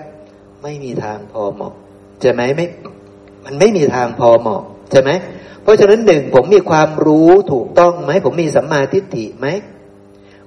[0.62, 1.72] ไม่มีทางพอเหมาะ
[2.20, 2.66] ใช่ไหมไม่
[3.44, 5.10] มันไม่มีทางพอเหมาะใช่ไหม
[5.62, 9.46] เพราะฉะนั้นหนึ่งผมมีความรู้ถูกต้องไหมผมมีสัมมาทิฏฐิไหม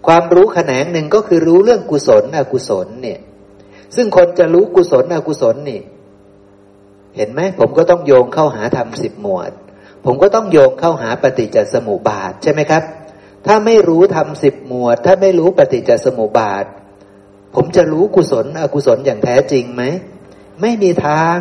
[0.08, 3.19] ความรู้แขนงหนึ่งก็คือรู้เรื่องกุศลอกุศลเนี่ย
[3.95, 5.82] ซึ่งคนจะรู้กุศลอกุศลนี่
[7.15, 9.51] เห็นไหมผมก็ต้องโยงเข้าหาธรรมสิบหมวด
[10.06, 12.84] ผมก็ต้องโยงเข้าหาปฏิจจสมุปบาทใช่ไหมครับ
[13.45, 16.65] ถ้าไม่รู้ธรรมสิบหมวด ถ้าไม่รู้ปฏิจจสมุปบาท
[17.56, 19.84] ผมจะรู้กุศลอกุศลอย่างแท้จริงไหม
[20.62, 21.36] ไม่มีทาง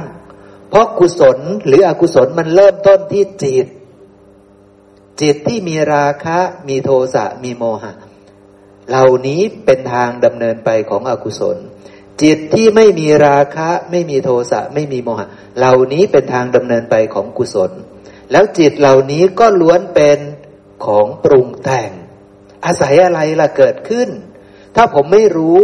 [0.74, 3.66] เพราะกุศลหรืออกุศลมันเริ่มต้นที่จิต
[5.20, 7.92] จิตที่มีราคะ มีโทสะมีโมหะ
[8.88, 11.56] เหล่านี้เป็นทางดำเนินไปของอกุศล
[12.22, 15.26] จิตที่ไม่มีราคะ ไม่มีโทสะไม่มีโมหะ
[15.58, 17.70] เหล่านี้เป็นทางดำเนินไปของกุศล
[18.32, 20.18] แล้วจิตเหล่านี้ก็ล้วนเป็น
[20.86, 21.90] ของปรุงแต่ง
[22.64, 24.08] อาศัยอะไรล่ะเกิดขึ้น
[24.76, 25.60] ถ้าผมไม่รู้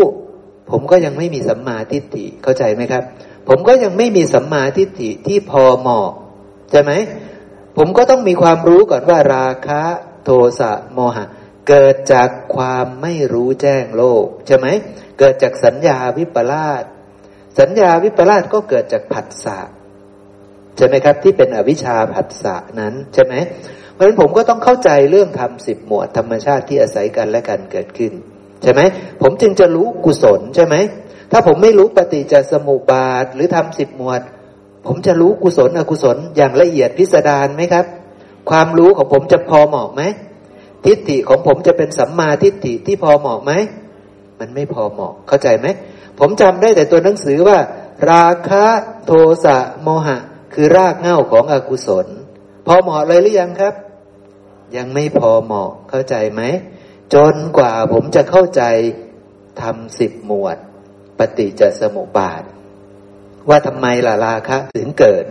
[0.70, 3.04] ผมก็ยังไม่มีสัมมาทิฏฐิเข้าใจไหมครับ
[3.48, 6.10] ผมก็ยังไม่มีสัมมาทิฏฐิที่พอเหมาะ
[6.70, 6.92] ใช่ไหม
[7.76, 9.82] ผมก็ต้องมีความรู้ก่อนว่าราคะ
[10.24, 11.24] โทสะโมหะ
[11.68, 14.66] เกิดจากความไม่รู้แจ้งโลกใช่ไหม
[15.18, 16.84] เกิดจากสัญญาวิปลาส
[17.58, 19.58] สัญญาวิปลาสก็เกิดจากผัสสะ
[20.76, 23.34] ใช่ไหมครับ ที่เป็นอวิชชาผัสสะนั้นใช่ไหม
[23.92, 28.12] เพราะฉะนั้นผมก็ต้องเข้าใจเรื่องธรรมสิบหมวดธรรมชาติที่อาศัยกันและกันเกิดขึ้น
[28.62, 28.80] ใช่ไหม
[29.22, 30.76] ผมจึงจะรู้กุศลใช่ไหม
[31.30, 34.20] ถ้าผมไม่รู้ปฏิจจสมุปบาทหรือธรรมสิบหมวด
[34.86, 37.84] ผมจะรู้กุศลอกุศลอย่างละเอียดพิสดารไหมครับ
[38.50, 40.02] ความรู้ของผมจะพอเหมาะไหม
[40.84, 43.52] ทิฏฐิของผมจะเป็นสัมมาทิฏฐิที่พอเหมาะไหม
[44.38, 45.66] มันไม่พอเหมาะเข้าใจไหม
[46.18, 47.58] ผมจำได้แต่ตัวหนังสือว่า
[48.10, 48.64] ราคะ
[49.06, 49.12] โท
[49.44, 50.18] สะโมหะ
[50.54, 52.06] คือรากเหง้าของอกุศล
[52.66, 53.74] พอเหมาะเลยหรือยังครับ
[54.76, 56.42] ยังไม่พอเหมาะเข้าใจไหม
[57.14, 58.62] จนกว่าผมจะเข้าใจ
[59.60, 60.56] ทำสิบหมวด
[61.20, 62.42] ปฏิจจสมุปบาท
[63.48, 65.24] ว่าทำไมล่ะราคะถึงเกิด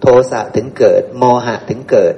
[0.00, 2.14] โทสะถึงเกิด โมหะถึงเกิด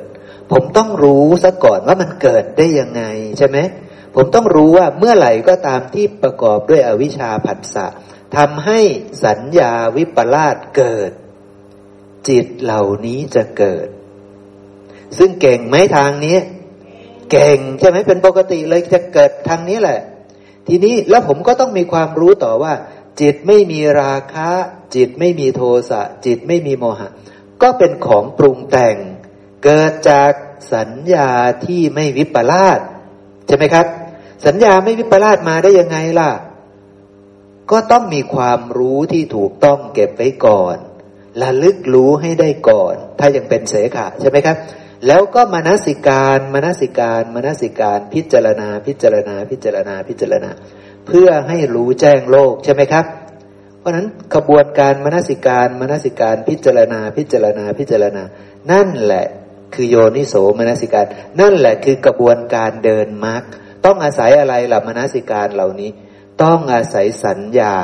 [0.52, 3.02] ผมต้องรู้ซะก่อนว่ามันเกิดได้ยังไง
[3.38, 3.58] ใช่ไหม
[4.14, 7.86] ผมต้องรู้ว่าเมื่อไหร่ก็ตามที่ประกอบด้วยอวิชชาผัสสะ
[8.36, 8.80] ทำให้
[9.24, 11.10] สัญญาวิปลาสเกิด
[12.28, 13.86] จิตเหล่านี้จะเกิด
[15.18, 16.38] ซึ่งเก่งไหมทางนี้
[17.30, 20.00] เก่งใช่ไหมเป็นปกติเลยจะเกิดทางนี้แหละ
[20.68, 22.72] ทีนี้แล้วผมก็ต้องมีความรู้ต่อว่า
[23.20, 24.50] จิตไม่มีราคะ
[24.94, 27.08] จิตไม่มีโทสะ จิตไม่มีโมหะ
[27.62, 28.96] ก็เป็นของปรุงแต่ง
[29.64, 30.32] เกิดจาก
[30.74, 31.30] สัญญา
[31.64, 32.80] ที่ไม่วิปลาส
[33.46, 33.86] ใช่ไหมครับ
[34.46, 36.32] สัญญาไม่วิปลาสมาได้ยังไงล่ะ
[37.70, 40.76] ก็ต้องมีความรู้ที่ถูกต้องเก็บไว้ก่อน
[41.42, 44.56] ระลึกรู้ให้ได้ก่อน ถ้ายังเป็นเสขะใช่ไหมครับ
[45.06, 50.50] แล้วก็มนสิการมนสิการมนสิการพิจารณาพิจารณาพิจารณาพิจารณา
[51.08, 53.04] เพื่อให้รู้แจ้งโลกใช่ไหมครับ
[53.78, 58.22] เพราะนั้นขบวนการมนสิการมนสิการพิจารณาพิจารณาพิจารณา
[58.72, 59.26] นั่นแหละ
[59.74, 61.06] คือโยนิโสมนสิการ
[61.40, 63.42] นั่นแหละคือกระบวนการเดินมรรค
[63.84, 65.90] ต้องอาศัยอะไรล่ะมนสิการเหล่านี้
[66.42, 67.76] ต้องอาศัยสัญญา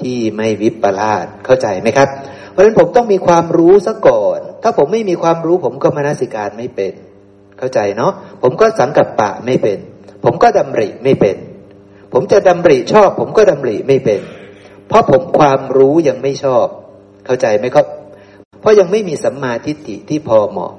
[0.00, 2.08] ที่ไม่วิปลาสเข้าใจไหมครับ
[2.50, 6.92] เพราะฉะนั้นผมต้องมีความรู้ซะก่อน ถ้าผมไม่มีความรู้ผมก็มนสิการไม่เป็น
[7.58, 9.78] เข้าใจเนาะผมก็สังกัปปะไม่เป็น
[10.24, 11.36] ผมก็ดำริไม่เป็น
[12.14, 14.20] ผมจะดำริชอบ ผมก็ดำริไม่เป็น
[14.88, 16.66] เพราะผมความรู้ยังไม่ชอบ
[17.26, 17.86] เข้าใจไหมครับ
[18.60, 20.72] เพราะยังไม่มีสัมมาทิฏฐิที่พอเหมาะ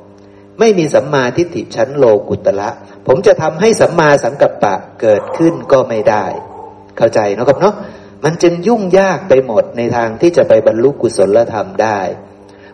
[0.60, 2.70] ไม่มีสัมมาทิฏฐิชั้นโลกุตละ
[3.08, 6.26] ผมจะทำให้สัมมาสังกัปปะเกิดขึ้นก็ไม่ได้
[6.98, 7.76] เข้าใจนะครับเนาะ
[8.24, 12.00] มันจึงยุ่งยากไปหมดในทางที่จะไปบรรลุกุศลธรรมได้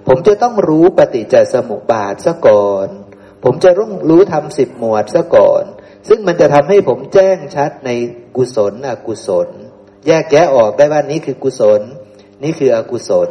[0.08, 2.88] ผมจะต้องรู้ปฏิจจสมุปบาทซะก่อน
[3.44, 5.64] ผมจะต้องรู้ทำสิบหมวดซะก่อน
[6.08, 7.90] ซึ่งมันจะทำให้ผมแจ้งชัดใน
[8.38, 9.48] กุศลอกุศล
[10.08, 11.82] แยกแยะออกได้ว่านี้คือกุศล
[12.44, 13.30] นี่คืออกุศล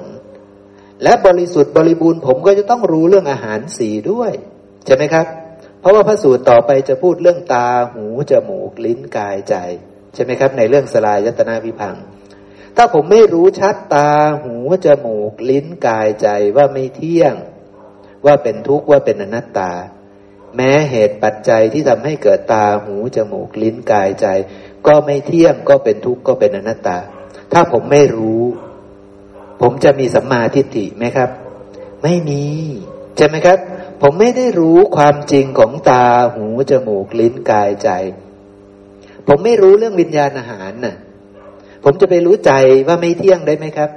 [1.02, 4.33] และบริสุทธิ์บริบูรณ์ผมก็จะต้องรู้เรื่องอาหารสีด้วย
[4.87, 5.26] ใช่ไหมครับ
[5.80, 9.54] เพราะว่าพระสูตรต่อไปจะพูดเรื่องตาหูจมูกลิ้นกายใจ
[10.14, 11.96] ใช่ไหมครับ ในเรื่องสลายยตนาวิพัง
[12.76, 14.11] ถ้าผมไม่รู้ชัดตา
[14.42, 14.54] หู
[14.87, 17.35] จมูกลิ้นกายใจว่าไม่เที่ยง
[18.26, 19.72] ว่าเป็นทุกข์ว่าเป็นอนัตตา
[20.57, 24.27] แม้เหตุปัจจัยที่ทำให้เกิดตาหูจมูกลิ้นกายใจ
[24.87, 26.99] ก็ไม่เที่ยงก็เป็นทุกข์ก็เป็นอนัตตา
[27.53, 28.43] ถ้าผมไม่รู้
[29.61, 31.31] ผมจะมีสัมมาทิฏฐิไหมครับ
[32.03, 32.45] ไม่มี
[33.17, 33.59] ใช่ไหมครับ
[34.03, 37.91] ผมไม่ได้รู้ความจริงของตาหูจมูกลิ้นกายใจ
[39.29, 40.97] ผมไม่รู้เรื่องวิญญาณอาหารน่ะ
[41.85, 42.53] ผมจะไปรู้ใจ
[42.89, 43.91] ว่าไม่เที่ยงได้ไหมครับ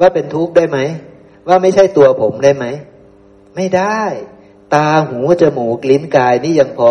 [0.00, 0.78] ว่าเป็นทุกข์ได้ไหม
[1.48, 2.66] ว่าไม่ใช่ตัวผมได้ไหม
[3.56, 4.02] ไม่ได้
[4.74, 6.90] ตาหูจมูกลิ้นกายนี่ยังพอ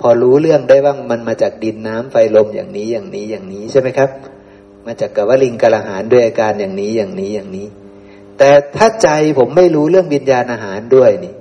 [0.00, 4.10] พอรู้เรื่องได้ว่ามันมาจากดินน้ำไฟลมอย่างนี้อย่างนี้อย่างนี้ใช่ไหมครับ
[4.86, 7.66] มาจากกวลิงกระหารด้วยอาการอย่างนี้อย่างนี้อย่างนี้
[8.38, 11.34] แต่ถ้าใจผมไม่รู้เรื่องวิญญาณอาหารด้วยนี่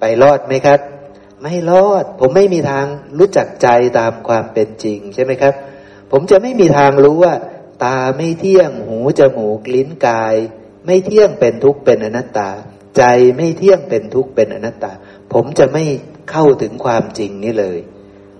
[0.00, 0.80] ไปรอดไหมครับ
[1.42, 2.86] ไม่รอด ผมไม่มีทาง
[3.18, 5.54] รู้จักใจตามความเป็นจริงใช่ไหมครับ
[6.10, 7.34] ผมจะไม่มีทางรู้ว่า
[7.84, 10.34] ตาไม่เที่ยงหูจมูกลิ้นกาย
[10.86, 12.50] ไม่เที่ยงเป็นทุกข์เป็นอนัตตา
[12.96, 13.02] ใจ
[13.36, 14.92] ไม่เที่ยงเป็นทุกข์เป็นอนัตตา
[15.32, 15.84] ผมจะไม่
[16.30, 17.78] เข้าถึงความจริงนี้เลย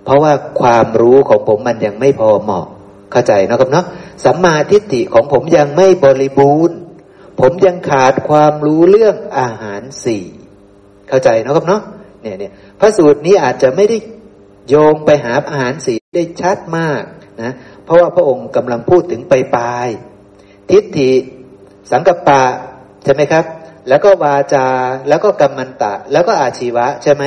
[0.05, 2.67] เพราะว่าความรู้ของผมมันยังไม่พอเหมาะ
[3.13, 3.87] เข้าใจนะครับเนาะ
[4.25, 6.79] สัมมาทิฏฐิของผมยังไม่บริบูรณ์
[7.41, 10.25] ผมยังขาดความรู้เรื่องอาหารสี่
[11.09, 11.83] เข้าใจนะครับเนาะ
[12.23, 13.99] เนี่ยเนี่ยพระสูตรนี้อาจจะไม่ได้
[14.69, 17.03] โยงไปหาอาหารสีได้ชัดมาก
[17.43, 17.53] นะ
[17.85, 19.89] เพราะว่าพระองค์กำลังพูดถึงไปปลาย
[20.71, 21.13] ทิฏฐิ
[21.91, 22.43] สังกปะ
[23.05, 23.45] ใช่ไหมครับ
[23.89, 24.69] แล้วก็วาจา
[25.09, 27.25] แล้วก็กรรมันตะ แล้วก็อาชีวะใช่ไหม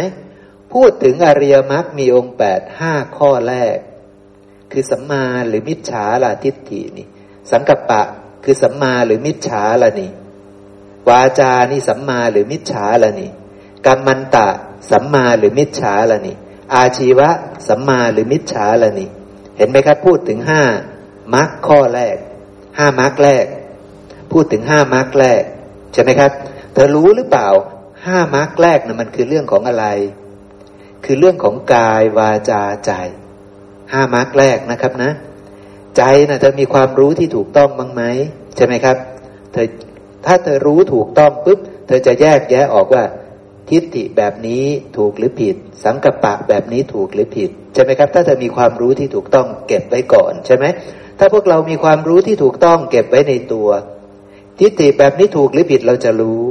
[0.73, 3.77] พูดถึงอริยมรรคมีองค์แปดห้าข้อแรก
[4.71, 7.07] คือสัมมาหรือมิจฉาละทิฏฐินี่
[7.51, 8.01] สังกัปปะ
[8.43, 10.11] คือสัมมาหรือมิจฉาละนี่
[11.09, 13.31] วาจานี่สัมมาหรือมิจฉาละนี่
[13.85, 14.47] กรรมันตะ
[14.91, 16.35] สัมมาหรือมิจฉาละนี่
[16.75, 17.29] อาชีวะ
[17.67, 19.09] สัมมาหรือมิจฉาละนี่
[19.57, 20.63] เห็นไหมครับพูดถึงห้า
[21.35, 22.17] มรรคข้อแรก
[22.77, 23.45] ห้ามรรคแรก
[24.31, 25.43] พูดถึงห้ามรรคแรก
[25.95, 26.31] ใช่ไหมครับ
[26.73, 27.47] เธอรู้หรือเปล่า
[28.05, 29.85] ห้ามารรคแรกนะมันคือเรื่องของอะไร
[31.05, 32.91] คือเรื่องของกายวาจาใจ
[33.91, 35.11] ห้ามาร์กแรกนะครับนะ
[35.97, 38.03] ใจนะเธอมีความรู้ที่ถูกต้องบ้างไหม
[38.55, 38.97] ใช่ไหมครับ
[39.53, 39.67] เธอ
[40.25, 43.03] ถ้าเธอรู้ถูกต้องปุ๊บเธอจะแยกแยะออกว่า
[43.69, 44.63] ทิฏฐิแบบนี้
[44.97, 50.65] ถูกหรือผิด สังกัปปะแบบนี้ถูกหรือผิดใช่ไหมครับ ถ้าเธอมีความรู้ที่ถูกต้องเก็บไว้ก่อนใช่ไหม
[51.19, 53.67] ถ้าพวกเรามีความรู้ที่ถูกต้องเก็บไว้ในตัว
[54.59, 56.41] ทิฏฐิแบบนี้ถูกหรือผิดเราจะรู้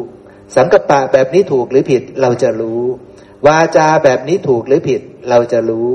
[0.57, 2.83] สังกัปปะแบบนี้ถูกหรือผิดเราจะรู้
[3.47, 5.89] วาจาแบบนี้ถูกหรือผิดเราจะรู้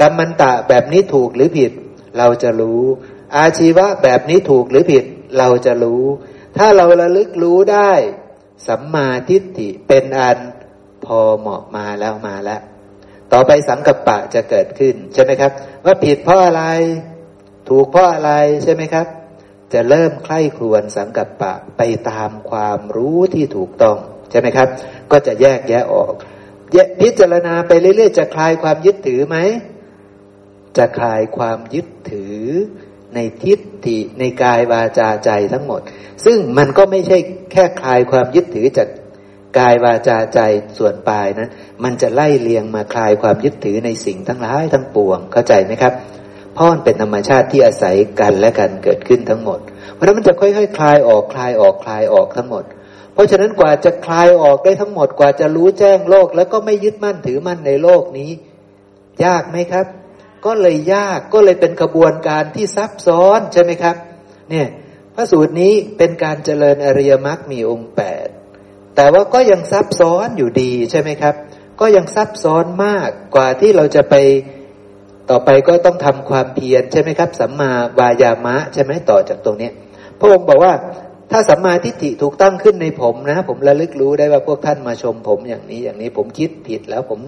[0.00, 1.72] กรรมันตะแบบนี้ถูกหรือผิด
[2.18, 2.82] เราจะรู้
[3.36, 5.04] อาชีวะแบบนี้ถูกหรือผิด
[5.38, 6.02] เราจะรู้
[6.56, 7.92] ถ้าเราระลึกรู้ได้
[8.66, 10.38] สัมมาทิฏฐิเป็นอัน
[11.04, 12.60] พอเหมาะมาแล้วมาแล้ว
[13.32, 15.52] ต่อไปสังกัปปะจะเกิดขึ้นใช่ไหมครับ
[15.84, 16.64] ว่าผิดเพราะอะไร
[17.68, 18.32] ถูกเพราะอะไร
[18.64, 19.06] ใช่ไหมครับ
[19.72, 23.96] จะเริ่มใคร่ครวญสังกัปปะไปตามความรู้ที่ถูกต้อง
[24.30, 24.68] ใช่ไหมครับ
[25.10, 26.12] ก็จะแยกแยะออก
[27.00, 29.36] พิจารณาไปเรื่อยๆ จะคลายความยึดถือไหม
[30.78, 32.38] จะคลายความยึดถือ
[33.14, 35.80] ในทิฏฐิในกายวาจาใจทั้งหมด
[36.24, 37.18] ซึ่งมันก็ไม่ใช่
[37.52, 38.88] แค่คลายความยึดถือจาก
[39.58, 40.40] กายวาจาใจ
[40.78, 41.50] ส่วนปลายนะั้น
[41.84, 45.92] มันจะไล่เลียงมาคลายความยึดถือในสิ่งทั้งหลายทั้งปวงเข้าใจไหมครับ
[46.56, 49.60] เพราะมันเป็นธรรมชาติที่อาศัยกันและกันเกิดขึ้นทั้งหมด
[49.92, 52.64] เพราะนั้นมันจะค่อยๆ คลายออกคลายออกคลายออกทั้งหมด
[53.12, 58.30] เพราะฉะนั้นกว่าจะคลายออกได้ทั้งหมดกว่าจะรู้แจ้งโลก แล้วก็ไม่ยึดมั่นถือมั่นในโลกนี้
[59.24, 59.86] ยากไหมครับ
[60.44, 63.96] ก็เลยยากก็เลยเป็นกระบวนการที่ซับซ้อนใช่ไหมครับ
[64.50, 64.66] เนี่ย
[65.14, 68.26] พระสูตรนี้เป็นการเจริญอริยมรรคมีองค์แปด
[68.96, 71.34] แต่ว่าก็ยังซับซ้อนอยู่ดีใช่ไหมครับ
[71.80, 74.14] ก็ยังซับซ้อนมากกว่าที่เราจะไป
[75.30, 79.70] ต่อไปก็ต้องทำความเพียรใช่ไหมครับ สัมมาวายามะใช่ไหมต่อจากตรงนี้
[80.18, 80.72] พระองค์บอกว่า
[81.30, 87.20] ถ้าสัมมาทิฏฐิถูกตั้งขึ้นในผมนะ ผมระลึกรู้ได้ว่าพวกท่านมาชมผมอย่างนี้อย่างนี้ผมคิดผิดแล้วผม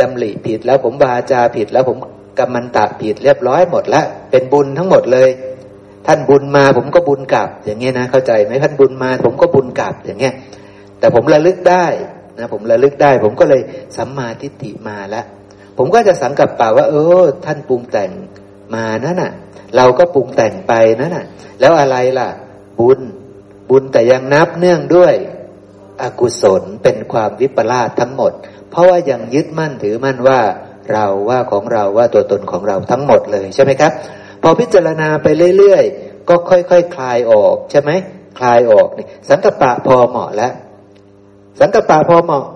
[0.00, 1.96] ดำริผิดแล้วผมวาจาผิดแล้วผม
[2.38, 5.28] กรรมันตะผิดเรียบร้อยหมดแล้วเป็นบุญทั้งหมดเลย
[6.06, 10.34] ท่านบุญมาผมก็บุญกลับ อย่างเงี้ยนะเข้าใจไหมท่านบุญมาผมก็บุญกลับอย่างเงี้ย
[10.98, 11.86] แต่ผมระลึกได้
[12.38, 13.60] นะผมระลึกได้ ผมก็เลย
[13.96, 15.24] สัมมาทิฏฐิมาแล้ว
[15.76, 18.10] ผมก็จะสังกับป่าว่า เออ ท่านปรุงแต่ง
[18.74, 19.32] มานั่นน่ะ
[19.76, 21.26] เราก็ปรุงแต่งไปนั่นน่ะ
[21.60, 22.28] แล้วอะไรล่ะ
[22.78, 23.00] บุญ
[23.70, 25.14] บุญแต่ยังนับเนื่องด้วย
[26.02, 28.32] อกุศลเป็นความวิปลาสทั้งหมด
[28.70, 30.40] เพราะว่ายังยึดมั่นถือมั่นว่า
[30.92, 33.92] เราว่าของเราว่าตัวตนของเราทั้งหมดเลยใช่ไหมครับ
[34.42, 35.26] พอพิจารณาไป
[35.58, 37.90] เรื่อยๆ ก็ค่อยๆคคลายออกใช่ไหม
[38.38, 40.52] คลายออกนี่สังกปะพอเหมาะแล้ว
[41.60, 42.46] สังกปะพอเหมาะ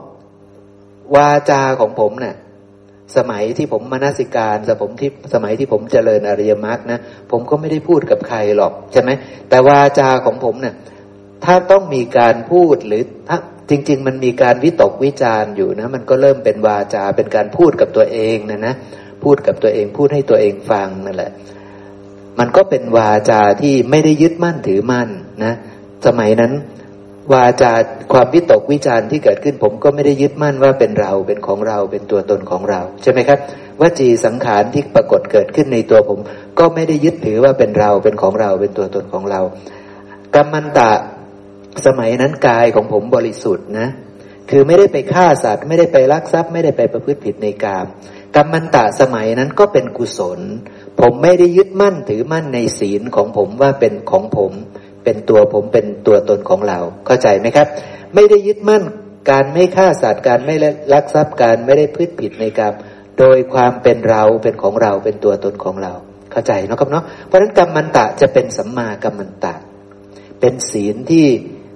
[1.16, 2.34] วาจาของผมเนะ่ย
[3.16, 6.98] สมัยที่ผมมานาสิการสผมที่สมัยที่ผมเจริญอริยมรรคนะ
[7.30, 9.10] ผมก็ไม่ได้พูดกับใครหรอกใช่ไหม
[9.48, 10.74] แต่วาจาของผมเนะ่ย
[11.44, 13.38] ถ้าต้องมีการพูดหรือถ้า
[13.70, 18.74] จริง ๆ มันมีการวิตกวิจารณ์อยู่นะมันก็เริ่มเป็นวาจาเป็นการพูดกับตัวเองนะนะ
[19.24, 21.32] พูดกับตัวเองพูดให้ตัวเองฟังนั่นแหละ
[22.38, 25.08] มันก็เป็นวาจาที่ไม่ได้ยึดมั่นถือมั่น
[25.44, 25.54] นะ
[26.06, 26.52] สมัยนั้น
[27.32, 27.72] วาจา
[28.12, 33.38] ความวิตกวิจารณ์ที่เกิดขึ้น ผมก็ไม่ได้ยึดมั่นว่าเป็นเราเป็นของเราเป็นตัวตนของเรา ใช่ไหมครับ
[33.80, 36.18] วจีสังขารที่ปรากฏเกิดขึ้นในตัวผม
[36.58, 39.40] ก็ไม่ได้ยึดถือว่าเป็นเราเป็นของเราเป็นตัวตนของเรา
[40.34, 40.92] กรรมันตะ
[41.86, 43.88] สมัยนั้นกายของผมบริสุทธิ์นะ
[44.50, 47.86] คือไม่ได้ไปฆ่าสัตว์ ไม่ได้ไปลักทรัพย์ ไม่ได้ไปประพฤติผิดในกาม
[48.36, 50.40] กรรมันตะสมัยนั้นก็เป็นกุศล
[51.00, 54.52] ผมไม่ได้ยึดมั่นถือมั่นในศีลของผมว่าเป็นของผม
[55.04, 57.68] เป็นตัวผมเป็นตัวตนของเรา เข้าใจไหมครับ
[58.14, 58.82] ไม่ได้ยึดมั่น
[59.30, 60.54] การไม่ฆ่าสัตว์การไม่
[60.92, 62.74] ลักทรัพย์การไม่ได้พืชผิดในกรรม
[63.18, 65.92] โดยความเป็นเราเป็นของเราเป็นตัวตนของเรา
[66.32, 69.54] เข้าใจนะครับเนาะเพราะฉะนั้นกรรมมันตะจะเป็นสัมมากัมมันตะ
[70.40, 71.26] เป็นศีลที่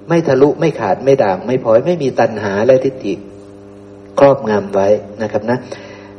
[0.09, 3.15] ไม่ทะลุไม่ขาดไม่ด่าง ไม่พลอยไม่มีตัณหาและทิฏฐิ
[4.19, 4.89] ครอบงำไว้
[5.23, 5.59] นะครับนะ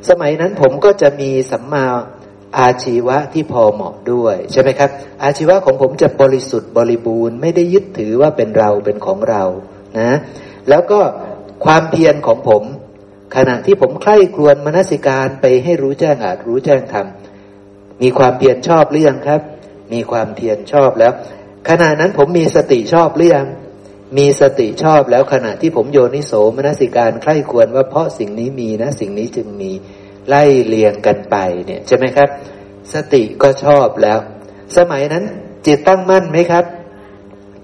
[0.10, 1.84] สมัยนั้นผมก็จะมีสัมมา
[2.58, 4.90] อาชีวะที่พอเหมาะด้วยใช่ไหมครับ
[5.24, 9.44] อาชีวะของผมจะบริสุทธิ์บริบูรณ์ไม่ได้ยึดถือว่าเป็นเราเป็นของเรา
[10.00, 10.18] นะ
[10.70, 11.00] แล้วก็
[11.66, 12.64] ความเพียรของผม
[13.36, 17.08] ขณะที่ผมใคร่ครวญมนสิการไปให้รู้แจ้งอาจรู้แจ้งธรรม
[18.02, 19.42] มีความเพียรชอบหรือยังครับ
[19.94, 21.14] มีความเพียรชอบแล้ว
[21.70, 23.48] ขณะนั้นผมมีสติชอบหรือยัง
[24.18, 29.72] มีสติชอบแล้วขณะที่ผมโยนิโสมนสิการใคร่ควรว่าเพราะสิ่งนี้มีนะสิ่งนี้จึงมี
[30.30, 32.30] ไล่เลียงกันไปเนี่ยใช่ไหมครับ
[32.94, 34.20] สติก็ชอบแล้ว
[34.78, 35.24] สมัยนั้น
[35.68, 36.66] จิตตั้งมั่นไหมครับ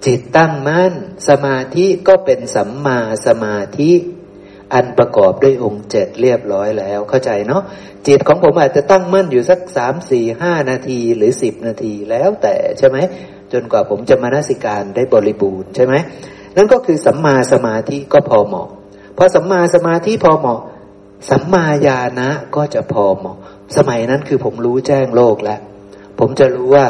[0.06, 0.92] จิตตั้งมั่น
[1.28, 3.92] สมาธิก็เป็นสัมมาสมาธิ
[4.74, 7.62] อันประกอบด้วยองค์เจ็ดเรียบร้อยแล้ว เข้าใจเนาะ
[8.06, 12.98] จิตของผมอาจจะตั้งมั่นอยู่สักสามสี่ห้านาทีหรือสิบนาทีแล้วแต่ใช่ไหม
[13.52, 15.94] จนกว่าผมจะมานสิการได้บริบูรณ์ใช่ไหม
[16.56, 18.68] นั่นก็คือสัมมาสมาธิก็พอเหมาะ
[19.16, 20.60] พอสัมมาสมาธิพอเหมาะ
[21.30, 23.36] สัมมาญาณะก็จะพอเหมาะ
[23.76, 25.60] สมัยนั้นคือผมรู้แจ้งโลกแล้ว
[26.18, 26.86] ผมจะรู้ว่า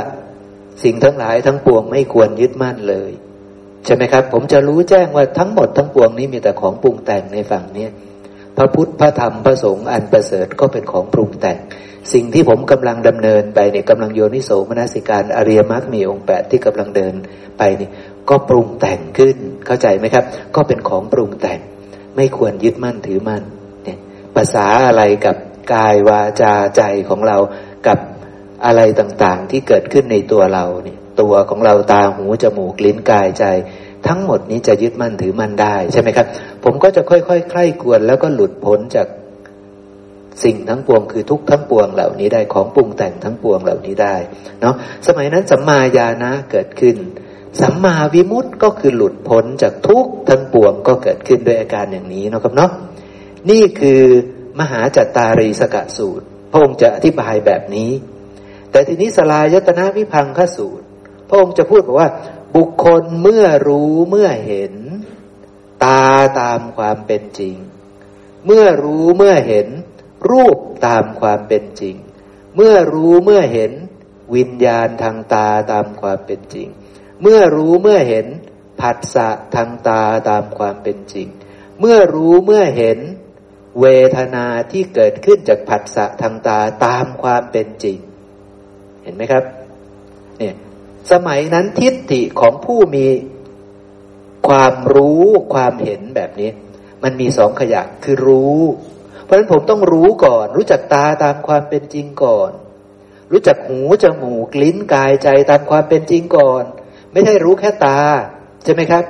[0.85, 3.11] สิ่งทั้งหลายทั้งปวงไม่ควรยึดมั่นเลย
[3.85, 7.87] ใช่ไหมครับ ผมจะรู้แจ้งว่าทั้งหมดทั้งปวงนี้มีแต่ของปรุงแต่งในฝั่งนี้
[8.57, 11.59] พระพุทธพระธรรมพระสงฆ์อันประเสริฐก็เป็นของปรุงแต่ง
[12.13, 17.15] สิ่งที่ผมกำลังดำเนินไปเนี่ยกำลังโยนิโสมนสิการอริยมรรคมีองค์แปดที่กำลังเดิน
[17.59, 17.89] ไปนี่
[18.29, 19.37] ก็ปรุงแต่งขึ้น
[19.67, 20.25] เข้าใจไหมครับ
[20.57, 21.61] ก็เป็นของปรุงแต่ง
[22.17, 23.43] ไม่ควรยึดมั่นถือมั่น
[24.37, 25.37] ภาษาอะไรกับ
[25.75, 27.37] กายวาจาใจของเรา
[27.87, 27.99] กับ
[28.67, 33.45] อะไรต่างๆ ที่เกิดขึ้นในตัวเราเนี่ยตัวของเราตาหูจมูกลิ้นกายใจ
[34.09, 36.27] ทั้งหมดนี้จะยึดมั่นถือมั่นได้ใช่ไหมครับ
[36.65, 39.09] ผมก็จะค่อยๆ ใคร่ควรแล้วก็หลุดพ้นจาก
[40.45, 44.17] สิ่งทั้งปวงคือทุกทั้งปวงเหล่านี้ได้ของปรุงแต่งทั้งปวงเหล่านี้ได้
[44.61, 44.75] เนาะ
[45.07, 46.97] สมัยนั้นสัมมาญาณะเกิดขึ้น
[47.61, 52.71] สัมมาวิมุตต์ก็คือหลุดพ้นจากทุกทั้งปวงก็เกิดขึ้นด้วยอาการอย่างนี้นะครับเนาะ
[53.51, 54.03] นี่คือ
[54.61, 57.91] มหาจัตตารีสกะสูตร พระองค์จะอธิบายแบบนี้
[58.71, 60.85] แต่ทีนี้สลายตนะวิพังคสูตร
[61.29, 62.11] พระองค์จะพูดบอกว่า
[62.57, 64.75] บุคคลเมื่อรู้เมื่อเห็น
[65.85, 66.05] ตา
[66.41, 67.57] ตามความเป็นจริง
[68.47, 69.69] เมื่อรู้เมื่อเห็น
[70.31, 71.97] รูปตามความเป็นจริง
[72.57, 73.73] เมื่อรู้เมื่อเห็น
[74.35, 76.69] วิญญาณทางตาตามความเป็นจริง
[77.23, 78.27] เมื่อรู้เมื่อเห็น
[78.81, 81.29] ผัสสะทางตาตามความเป็นจริง
[81.81, 82.99] เมื่อรู้เมื่อเห็น
[83.81, 83.87] เว
[84.17, 87.99] ทนาที่เกิดขึ้นจากผัสสะทางตาตามความเป็นจริง
[89.03, 89.45] เห็นไหมครับ
[90.39, 90.55] เนี่ย
[91.13, 93.07] สมัยนั้นทิฏฐิของผู้มี
[94.49, 96.51] ความรู้ความเห็นแบบนี้
[97.03, 98.63] มันมีสองขยักคือรู้
[99.23, 102.51] เพราะฉะนั้นผมต้องรู้ก่อน รู้จักตาตามความเป็นจริงก่อน
[103.33, 106.65] รู้จักหูจมูกลิ้นกายใจตามความเป็นจริงก่อน
[107.13, 108.01] ไม่ใช่รู้แค่ตา
[108.65, 109.05] ใช่ไหมครับ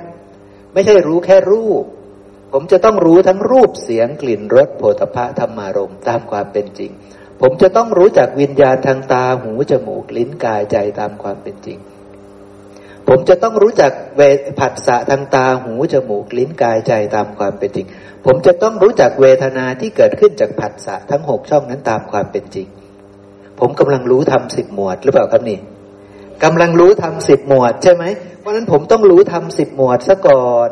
[0.73, 1.85] ไม่ใช่รู้แค่รูป
[2.53, 6.91] ผมจะต้องรู้ทั้งรูปเสียงกลิ่นรสโผฏฐะธรรมารมตามความเป็นจริง
[7.41, 11.79] ผมจะต้องรู้จักวิญญาณทางตาหูจมูกลิ้นกายใจตามความเป็นจริง
[13.09, 14.23] ผมจะต้องรู้จักเว
[14.59, 17.87] ผัสสะทางตาหูจมูกลิ้นกายใจตามความเป็นจริง
[18.25, 22.67] ผมจะต้องรู้จักเวทนาที่เกิดขึ้นจากผัสสะทั้งหกช่องนั้นตามความเป็นจริง
[23.61, 25.59] ผมกำลังรู้ทำสิบหมวดหรือเปล่าครับนี่
[26.45, 28.05] กำลังรู้ทำสิบหมวดใช่ไหม
[28.41, 30.71] เพราะนั้นผมต้องรู้ทำสิบหมวดซะก่อน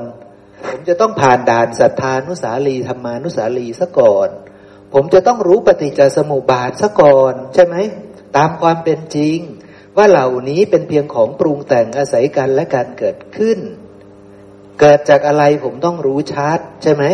[0.69, 4.29] ผมจะต้องผ่านด่านศรัทธานุสาลีธรรมานุสาลีซะก่อน
[4.95, 7.77] ผมจะต้องรู้ปฏิจจสมุปบาทซะก่อน ใช่ไหม
[8.37, 9.39] ตามความเป็นจริง
[9.97, 13.59] ว่าเหล่านี้เป็นเพียงของปรุงแต่งอาศัยกันและการเกิดขึ้น
[14.81, 17.05] เกิดจากอะไรผมต้องรู้ชัดใช่ไหม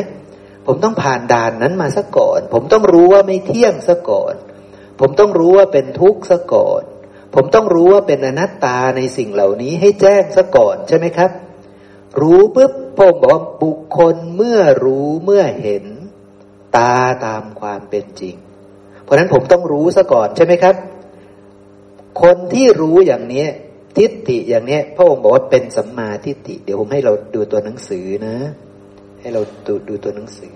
[0.66, 4.35] ผมต้องผ่านด่านนั้นมาซะก่อน ผมต้องรู้ว่าไม่เที่ยงซะก่อน
[5.00, 6.83] ผมต้องรู้ว่าเป็นทุกข์ซะก่อน
[7.35, 11.31] ผมต้องรู้ว่าเป็นอนัตตาในสิ่งเหล่านี้ให้แจ้งซะก่อนใช่ไหมครับ
[12.21, 15.85] รู้ปุ๊บพงบอกว่าบุคคลเมื่อรู้เมื่อเห็น
[16.77, 16.94] ตา
[17.27, 18.35] ตามความเป็นจริง
[19.02, 20.75] เพราะนั้นผมต้องรู้ซะก่อนใช่ไหมครับ
[22.23, 23.46] คนที่รู้อย่างนี้
[23.96, 28.37] ทิฏฐิอย่างนี้พระองค์บอกว่าเป็นสัมมาทิฏฐิเดี๋ยวผมให้เราดูตัวหนังสือนะ
[29.21, 30.52] ให้เราดูดูตัวหนังสือ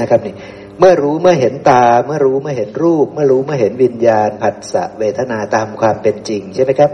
[0.00, 0.34] นะครับนี่
[0.78, 6.90] เมื่อรู้เมื่อเห็นตา เมื่อรู้เมื่อเห็นรูป เมื่อรู้เมื่อเห็นวิญญาณผัสสะเวทนาตามความเป็นจริงใช่ไหมครับ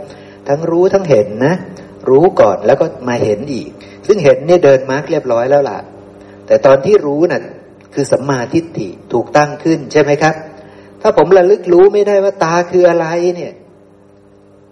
[0.49, 1.55] ทั้งรู้ทั้งเห็นนะ
[2.09, 3.70] รู้ก่อนแล้วก็มาเห็นอีก
[4.07, 5.78] ซึ่งเห็นนี่เดินมาร์กเรียบร้อยแล้วล่ะ
[6.47, 7.43] แต่ตอนที่รู้นะ่ะ
[7.95, 10.35] คือสัมมาทิฏฐิถูกตั้งขึ้นใช่ไหมครับ
[11.03, 13.07] ถ้าผมระลึกรู้ไม่ได้ว่าตาคืออะไร
[13.37, 13.53] เนี่ย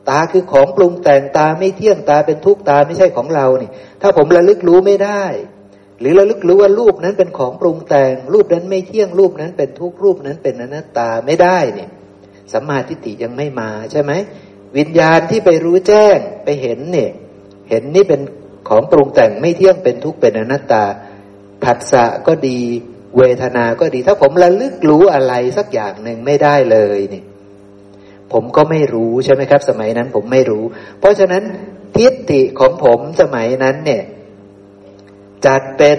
[0.08, 5.24] ตาคือของปรุงแต่งตาไม่เที่ยงตาเป็นทุกตาไม่ใช่ของเราเนี่ยถ้าผมระลึกรู้ไม่ได้
[6.00, 11.90] หรือระลึกรู้ว่ารูปนั้นเป็นของปรุงแต่ง รูปนั้นไม่เที่ยงรูปนั้นเป็นทุกรูปนั้นเป็นอนัตตาไม่ได้เนี่ย
[12.52, 14.12] สัมมาทิฏฐิยังไม่มาใช่ไหม
[14.76, 17.10] วิญญาณที่ไปรู้แจ้งไปเห็นเนี่ย
[17.70, 18.20] เห็นนี่เป็น
[18.68, 20.84] ของปรุงแต่งไม่เที่ยงเป็นทุกข์เป็นอนัตตา
[21.64, 22.58] ผัสสะก็ดี
[23.18, 27.22] เวทนาก็ดี ถ้าผมระลึกรู้อะไรสักอย่างหนึ่งไม่ได้เลยนี่
[28.32, 30.64] ผมก็ไม่รู้ใช่ไหมครับ สมัยนั้นผมไม่รู้
[31.00, 31.42] เพราะฉะนั้น
[31.96, 34.02] ทิฏฐิของผมสมัยนั้นเนี่ย
[35.46, 35.98] จัดเป็น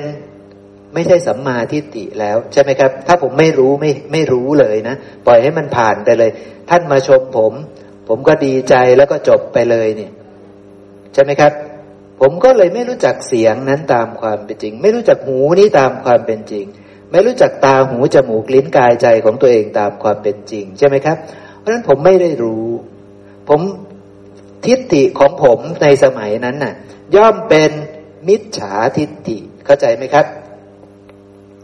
[0.94, 6.32] ไม่ใช่สัมมาทิฏฐิแล้ว ใช่ไหมครับ ถ้าผมไม่รู้ไม่ไม่รู้เลยนะ ปล่อยให้มันผ่านไปเลย
[6.70, 7.54] ท่านมาชมผม
[8.08, 10.12] ผมก็ดีใจแล้วก็จบไปเลยเนี่ย
[11.14, 11.52] ใช่ไหมครับ
[12.22, 16.66] ผมก็เลยไม่รู้จักเสียงนั้นตามความเป็นจริง ไม่รู้จักหูนี้ตามความเป็นจริง
[17.12, 21.18] ไม่รู้จักตาหูจมูกลิ้นกายใจของตัวเองตามความเป็นจริง ใช่ไหมครับ
[21.58, 22.68] เพราะฉะนั้นผมไม่ได้รู้
[23.50, 23.62] ผม
[24.66, 26.74] ทิฏฐิของผมในสมัยนั้นน่ะ
[27.16, 27.72] ย่อมเป็น
[28.28, 30.26] มิจฉาทิฏฐิเข้าใจไหมครับ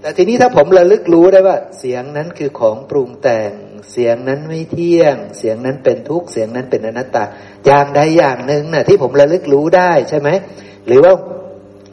[0.01, 3.51] แต่ทีนี้ถ้าผมระลึกรู้ได้ว่า เสียงนั้นคือของปรุงแต่ง
[3.91, 7.23] เสียงนั้นไม่เที่ยง เสียงนั้นเป็นทุกข์เสียงนั้นเป็นอนัตตา
[7.65, 10.29] อย่างใดอย่างหนึ่งนะ่ะที่ผมระลึกรู้ได้ใช่ไหม
[10.87, 11.13] หรือว่า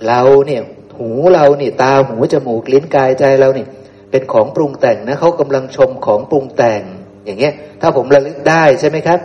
[0.09, 0.63] เราเนี่ย
[0.99, 3.69] หูเราเนี่ยตาหูจมูกลิ้นกายใจเราเนี่ย
[4.11, 6.83] เป็นของปรุงแต่งนะเขากำลังชมของปรุงแต่ง
[7.25, 9.19] อย่างเงี้ย ถ้าผมระลึกได้ใช่ไหมครับ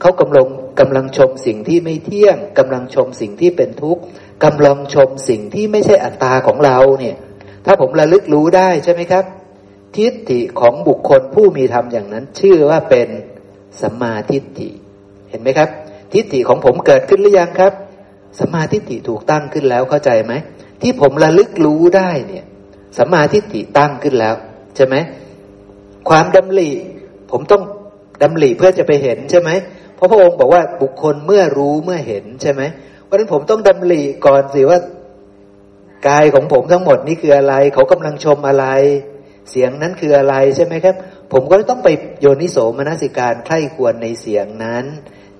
[0.00, 0.46] เขากำลัง
[0.80, 4.02] กำลังชมสิ่งที่ไม่เที่ยงกำลังชมสิ่งที่เป็นทุกข์
[4.44, 7.16] กำลังชมสิ่งที่ไม่ใช่อัตตาของเราเนี่ย
[7.64, 9.24] ถ้าผมระลึกรู้ได้ใช่ไหมครับ
[9.96, 13.08] ทิฏฐิของบุคคลผู้มีธรรมอย่างนั้น ชื่อว่าเป็น
[13.80, 14.70] สัมมาทิฏฐิ
[15.30, 15.68] เห็นไหมครับ
[16.12, 17.72] ทิฏฐิของผมเกิดขึ้นหรือยังครับ
[18.38, 20.32] สัมมาทิฏฐิถูกตั้งขึ้นแล้วเข้าใจไหม
[20.82, 22.44] ที่ผมระลึกรู้ได้เนี่ย
[22.98, 24.34] สัมมาทิฏฐิตั้งขึ้นแล้ว
[24.76, 24.94] ใช่ไหม
[26.08, 26.70] ความดำริ
[27.30, 27.62] ผมต้อง
[28.22, 29.50] ดำริเพื่อจะไปเห็นใช่ไหม
[29.94, 32.62] เพราะพระองค์บอกว่าบุคคลเมื่อรู้เมื่อเห็นใช่ไหม
[33.04, 34.78] เพราะฉะนั้นผมต้องดำริก่อนสิว่า
[36.08, 38.66] กายของผมทั้งหมดนี่คืออะไร เขากำลังชมอะไร
[39.50, 40.94] เสียงนั้นคืออะไรใช่ไหมครับ
[41.32, 41.88] ผมก็ต้องไป
[42.20, 44.84] โยนิโสมนสิการใคร่ควรในเสียงนั้น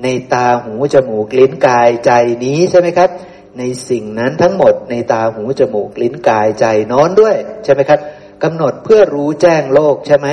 [0.02, 2.10] ในตาหูจมูกลิ้นกายใจ
[2.44, 3.10] นี้ใช่ไหมครับ
[3.58, 8.00] ในสิ่งนั้นทั้งหมด ในตาหูจมูกลิ้นกายใจนอนด้วยใช่ไหมครับ
[8.42, 10.28] กำหนดเพื่อรู้แจ้งโลกใช่ไหม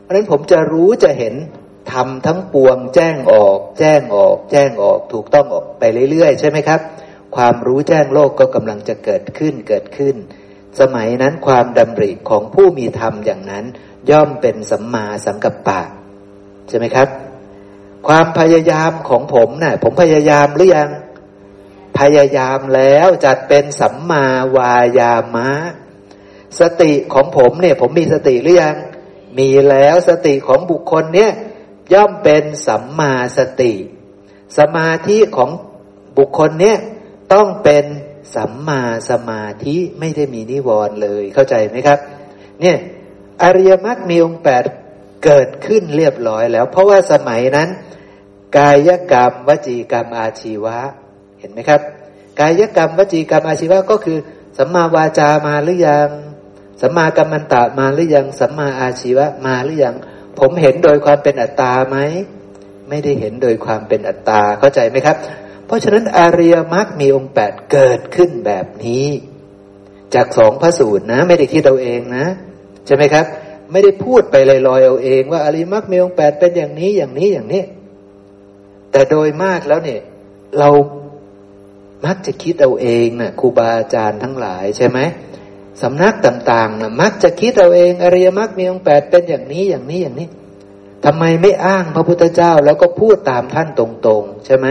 [0.00, 1.34] เพราะฉะนั้นผมจะรู้จะเห็น
[1.92, 6.80] ทำทั้งปวงแจ้งออก แจ้งออก แจ้งออกถูกต้องออกไปเรื่อยๆ ใช่ไหมครับ
[7.36, 10.16] ความรู้แจ้งโลกก็กำลังจะเกิดขึ้นเกิดขึ้น
[10.80, 13.64] สมัยนั้นความดำริของผู้มีธรรมอย่างนั้น
[14.10, 15.80] ย่อมเป็นสัมมาสังกัปปะ
[16.68, 17.08] ใช่ไหมครับ
[18.08, 20.90] ความพยายามของผมนะ่ะผมพยายามหรือยัง
[21.98, 24.26] พยายามแล้วจัดเป็นสัมมา
[24.56, 25.50] วายามะ
[26.60, 28.76] สติของผมเนี่ย ผมมีสติหรือยัง
[29.38, 31.32] มีแล้วสติของบุคคลเนี่ย
[31.92, 33.74] ย่อมเป็นสัมมาสติ
[34.58, 35.50] สมาธิของ
[36.16, 36.78] บุคคลเนี่ย
[37.32, 37.84] ต้องเป็น
[38.34, 41.98] สัมมาสมาธิไม่ได้มีนิวรณ์เลยเข้าใจไหมครับ
[42.60, 42.76] เนี่ย
[43.42, 44.62] อริยมรรคมีองค์แปด
[45.24, 47.68] เกิดขึ้นเรียบร้อยแล้ว เพราะว่าสมัยนั้น
[48.56, 50.78] กายกรรม วจีกรรมอาชีวะ
[51.38, 51.80] เห็นไหมครับ
[52.40, 54.18] กายกรรม วจีกรรมอาชีวะก็คือ
[54.58, 56.08] สัมมาวาจามาหรือยัง
[56.80, 59.94] สัมมากัมมันตะมาหรือยังสัมมาอาชีวะมาหรือยัง
[60.38, 61.98] ผมเห็นโดยความเป็นอัตตาไหม
[62.88, 65.16] ไม่ได้เห็นโดยความเป็นอัตตาเข้าใจไหมครับ
[65.66, 69.06] เพราะฉะนั้นอาริยมรรคมีองค์แปดเกิดขึ้นแบบนี้
[70.14, 72.26] จากสองพระสูตรนะ ไม่ได้คิดเอาเองนะ
[72.86, 73.26] ใช่ไหมครับ
[73.72, 77.62] ไม่ได้พูดไปลอยๆเอาเอง ว่าอาริยมรรคมีองค์แปดเป็นอย่างนี้อย่างนี้อย่างนี้
[78.92, 80.00] แต่โดยมากแล้วเนี่ย
[80.58, 80.70] เรา
[82.06, 84.98] มักจะคิดเอาเองน่ะครูบาอาจารย์ทั้งหลายใช่ไหม
[85.82, 90.28] สำนักต่างๆนะมักจะคิดเอาเองอริยมรรคมีองค์แปดเป็นอย่างนี้อย่างนี้อย่างนี้
[91.04, 94.66] ทำไมไม่อ้างพระพุทธเจ้าแล้วก็พูดตามท่านตรงๆ ใช่ไหม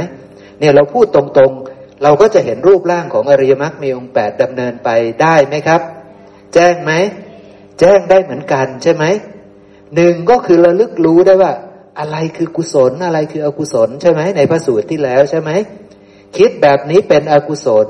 [0.60, 4.90] เนี่ยเราพูดตรงๆ เราก็จะเห็นรูปร่างของอริยมรรคมีองค์แปดดำเนินไป
[5.22, 5.82] ได้ไหมครับ
[6.54, 6.92] แจ้งไหม
[7.80, 9.06] แจ้งได้เหมือนกันใช่ไหม
[9.96, 11.52] หนึ่งก็คือระลึกรู้ได้ว่า
[12.00, 15.52] อะไรคือกุศลอะไรคืออกุศลใช่ไหมในพระสูตรที่แล้วใช่ไหม
[16.38, 17.90] คิดแบบนี้เป็นอกุศล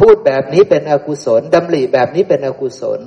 [0.00, 3.00] พูดแบบนี้เป็นอกุศลดำริแบบนี้เป็นอกุศล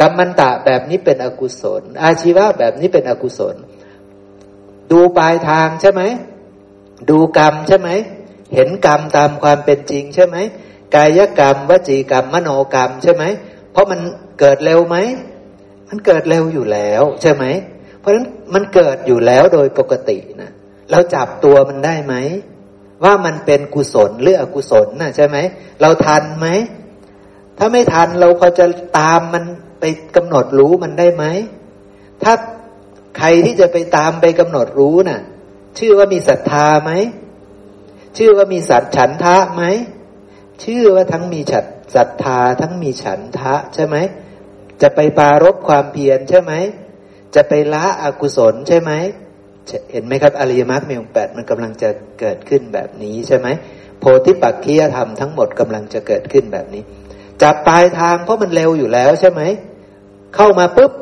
[0.00, 3.56] กรรมันตะแบบนี้เป็นอกุศล อาชีวะแบบนี้เป็นอกุศล
[4.90, 6.02] ดูปลายทางใช่ไหม
[7.10, 7.90] ดูกรรมใช่ไหม
[8.54, 10.36] เห็นกรรมตามความเป็นจริงใช่ไหม
[10.94, 13.24] กายกรรมวจีกรรม มโนกรรมใช่ไหม
[13.72, 14.00] เพราะมัน
[14.40, 14.96] เกิดเร็วไหม
[15.88, 17.44] มันเกิดเร็วอยู่แล้วใช่ไหม
[17.98, 20.50] เพราะฉะนั้นมันเกิดอยู่แล้วโดยปกตินะ
[20.90, 22.14] เราจับตัวมันได้ไหม
[23.04, 25.36] ว่ามันเป็นกุศลหรืออกุศลน่ะใช่ไหม
[25.80, 26.46] เราทันไหม
[27.58, 28.66] ถ้าไม่ทันเราพอจะ
[28.98, 29.44] ตามมัน
[29.80, 29.84] ไป
[30.16, 31.24] กำหนดรู้มันได้ไหม
[32.22, 32.32] ถ้า
[33.18, 35.20] ใครที่จะไปตามไปกำหนดรู้น่ะ
[35.78, 36.92] ชื่อว่ามีศรัทธาไหม
[38.16, 39.62] ชื่อว่ามีสัตฉันทะไหม
[40.64, 43.96] ชื่อว่าทั้งมีฉัดศรัทธาทั้งมีฉันทะใช่ไหม
[44.82, 46.52] จะไปปารบความเพียรใช่ไหม
[47.34, 48.92] จะไปละอกุศลใช่ไหม
[49.92, 51.88] เห็นไหมครับอริยมรรคมีองค์แปดมันกำลังจะ
[52.20, 53.48] เกิดขึ้นแบบนี้ใช่ไหม
[54.00, 56.82] โพธิปักขียธรรมทั้งหมดกำลังจะเกิดขึ้นแบบนี้
[57.42, 59.42] จับปลายทางเพราะมันเร็วอยู่แล้วใช่ไหม
[60.36, 60.92] เข้ามาปุ๊บ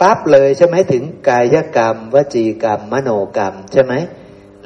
[0.00, 3.92] ปั๊บเลยใช่ไหมถึงกายกรรม วจีกรรม มโนกรรมใช่ไหม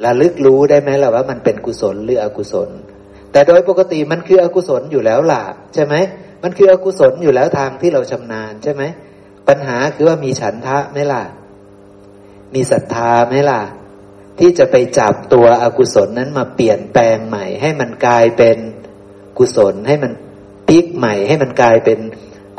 [0.03, 2.69] ระลึกรู้ได้ไหมล่ะว่ามันเป็นกุศลหรืออกุศล
[3.31, 5.95] แต่โดยปกติมันคืออกุศลอยู่แล้วล่ะใช่ไหม
[6.43, 8.83] มันคืออกุศลอยู่แล้วทางที่เราชำนาญใช่ไหม
[9.47, 11.23] ปัญหาคือว่ามีฉันทะไหมล่ะ
[12.53, 13.61] มีศรัทธาไหมล่ะ
[14.39, 18.57] ที่จะไปจับตัวอกุศลนั้นมาเปลี่ยนแปลงใหม่ ให้มันกลายเป็น
[19.37, 20.11] กุศลให้มัน
[20.67, 21.99] พลิกใหม่ ให้มันกลายเป็น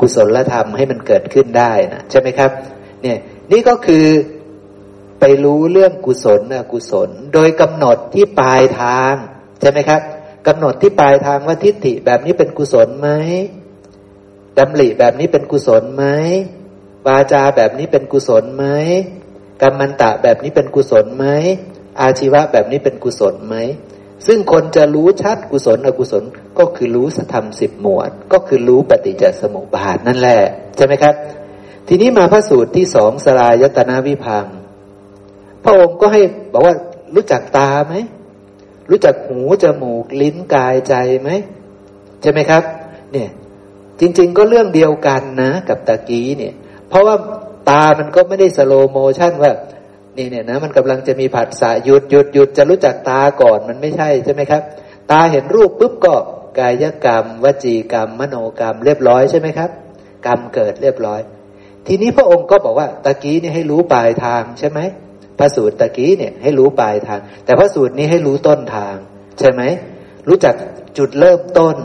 [0.01, 2.51] กุศลธรรมให้มันเกิดขึ้นได้นะใช่ไหมครับ
[3.01, 3.17] เนี่ย
[3.51, 4.05] นี่ก็คือ
[5.19, 9.13] ไปรู้เรื่องกุศลอกุศล โดยกำหนดที่ปลายทาง
[9.61, 10.01] ใช่ไหมครับ
[10.47, 13.09] กำหนดที่ปลายทางว่าทิฏฐิแบบนี้เป็นกุศลไหม
[14.57, 16.05] ดำริแบบนี้เป็นกุศลไหม
[17.07, 18.65] วาจาแบบนี้เป็นกุศลไหม
[19.61, 21.25] กรรมันตะแบบนี้เป็นกุศลไหม
[22.01, 23.55] อาชีวะแบบนี้เป็นกุศลไหม
[24.27, 26.23] ซึ่งคนจะรู้ชัดกุศลอกุศล
[26.59, 30.41] ก็คือรู้สธรรมสิบหมวด ก็คือรู้ปฏิจจสมุปบาทนั่นแหละ
[30.75, 31.15] ใช่ไหมครับ
[31.87, 34.45] ทีนี้มาพระสูตรที่สองสฬายตนวิภังค์
[35.63, 36.21] พระองค์ก็ให้
[36.53, 36.75] บอกว่า
[37.15, 37.95] รู้จักตาไหม
[38.89, 41.29] รู้จักหูจมูกลิ้นกายใจไหม
[42.21, 42.63] ใช่ไหมครับ
[43.11, 43.29] เนี่ย
[43.99, 46.53] จริง ๆ ก็เรื่องเดียวกันนะ กับตะกี้เนี่ย
[46.89, 47.15] เพราะว่า
[47.69, 49.51] ตามันก็ไม่ได้ slow motion ว่า
[50.17, 54.61] นี่เนี่ยนะมันกำลังจะมีผัสสะหยุดหยุดหยุดจะรู้จักตาก่อนมันไม่ใช่ใช่ไหมครับ
[55.11, 56.15] ตาเห็นรูปปุ๊บก็
[56.59, 59.69] กายกรรม วจีกรรม มโนกรรม เรียบร้อยใช่ไหมครับ
[60.25, 61.21] กรรมเกิดเรียบร้อย
[61.87, 64.79] ทีนี้พระองค์ก็บอกว่าตะกี้นี่ให้รู้ปลายทางใช่ไหม
[65.39, 68.95] พระสูตรตะกี้เนี่ยให้รู้ปลายทาง แต่พระสูตรนี้ให้รู้ต้นทาง
[69.39, 69.61] ใช่ไหม
[70.27, 70.55] รู้จัก
[70.97, 71.75] จุดเริ่มต้น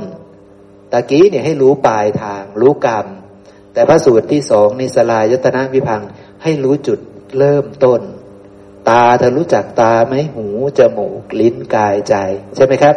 [0.92, 3.06] ตะกี้เนี่ยให้รู้ปลายทาง รู้กรรม
[3.72, 6.02] แต่พระสูตรที่สองนิสลายตนะวิพัง
[6.42, 6.98] ให้รู้จุด
[7.38, 8.00] เริ่มต้น
[8.88, 10.46] ตาเธอรู้จักตาไหมหู
[10.78, 12.14] จมูกลิ้นกายใจ
[12.56, 12.94] ใช่ไหมครับ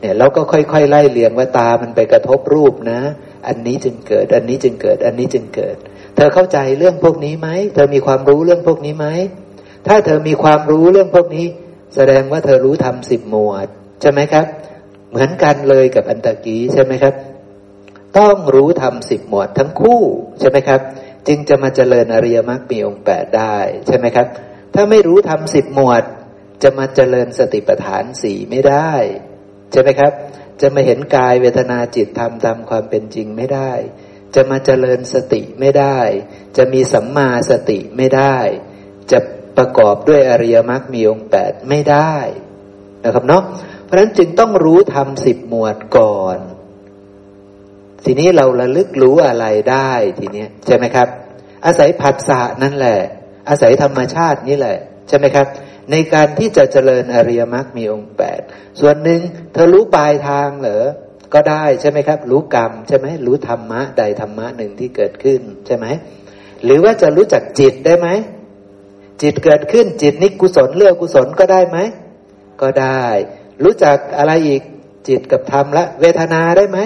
[0.00, 3.00] เนี่ยเราก็ค่อยๆไล่เรียงว่าตามันไปกระทบรูปนะ
[3.46, 5.76] อันนี้จึงเกิด อันนี้จึงเกิด อันนี้จึงเกิด
[6.16, 9.06] เธอเข้าใจเรื่องพวกนี้ไหมเธอมีความรู้เรื่องพวกนี้ไหม
[9.86, 11.46] ถ้าเธอมีความรู้เรื่องพวกนี้
[11.94, 13.68] แสดงว่าเธอรู้ทำสิบหมวด
[14.00, 14.46] ใช่ไหมครับ
[15.10, 17.14] เหมือนกันเลยกับอันตะกี้ใช่ไหมครับ
[18.18, 20.02] ต้องรู้ทำสิบหมวดทั้งคู่
[20.40, 20.80] ใช่ไหมครับ
[21.28, 23.56] จึงจะมาเจริญอริยมรรคมีองค์แปดได้
[23.86, 24.26] ใช่ไหมครับ
[24.74, 26.02] ถ้าไม่รู้ทำสิบหมวด
[26.62, 28.92] จะมาเจริญสติปัฏฐานสี่ไม่ได้
[29.72, 30.12] ใช่ไหมครับ
[30.60, 33.72] จะมาเห็นกายเวทนาจิตธรรมตามความเป็นจริงไม่ได้
[34.34, 35.98] จะมาเจริญสติไม่ได้
[36.56, 38.36] จะมีสัมมาสติไม่ได้
[39.12, 39.18] จะ
[39.56, 42.14] ประกอบด้วยอริยมรรคมีองค์แปดไม่ได้
[43.04, 43.42] นะครับเนาะ
[43.84, 46.38] เพราะฉะนั้นจึงต้องรู้ทำสิบหมวดก่อน
[48.04, 51.08] ทีนี้เราระลึกรู้อะไรได้ทีนี้ใช่ไหมครับ
[51.66, 52.98] อาศัยผัสสะนั่นแหละ
[53.48, 54.78] อาศัยธรรมชาตินี่แหละ
[55.08, 55.46] ใช่ไหมครับ
[55.90, 58.40] ในการที่จะเจริญอริยมรรคมีองค์แปด
[58.80, 59.20] ส่วนหนึ่ง
[59.52, 60.84] เธอรู้ปลายทางเหรอ
[61.34, 65.86] ก็ได้ใช่ไหมครับ รู้กรรมใช่ไหมรู้ธรรมะใดธรรมะหนึ่งที่เกิดขึ้นใช่ไหม
[66.64, 68.08] หรือว่าจะรู้จักจิตได้ไหม
[69.22, 71.78] จิตเกิดขึ้นจิตนิกุศลเลือกกุศลก็ได้ไหม
[72.62, 73.04] ก็ได้
[73.64, 74.62] รู้จักอะไรอีก
[75.08, 76.78] จิตกับธรรมและเวทนาได้ไหม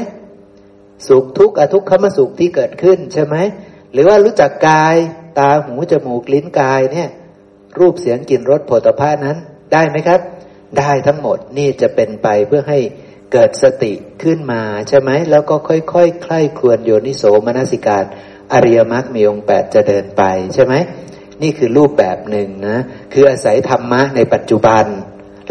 [1.09, 3.37] สุขทุกข์อทุกขมสุขที่เกิดขึ้นใช่ไหม
[3.93, 4.97] หรือว่ารู้จักกาย
[5.39, 7.09] ตาหูจมูกลิ้นกายเนี่ย
[7.79, 9.39] รูปเสียงกลิ่นรสผลิภัณฑ์นั้น
[9.73, 10.21] ได้ไหมครับ
[10.79, 12.79] ได้ทั้งหมดนี่จะเป็นไปเพื่อให้
[13.33, 13.93] เกิดสติ
[14.23, 18.05] ขึ้นมาใช่ไหมแล้วก็ค่อยๆคใคร่ครวญโยนิโสมนสิการ
[18.53, 20.23] อริยมรรคมีองค์แปดจะเดินไป
[20.55, 20.75] ใช่ไหม
[21.43, 22.79] นี่คือรูปแบบหนึ่งนะ
[23.13, 24.85] คืออาศัยธรรมะในปัจจุบัน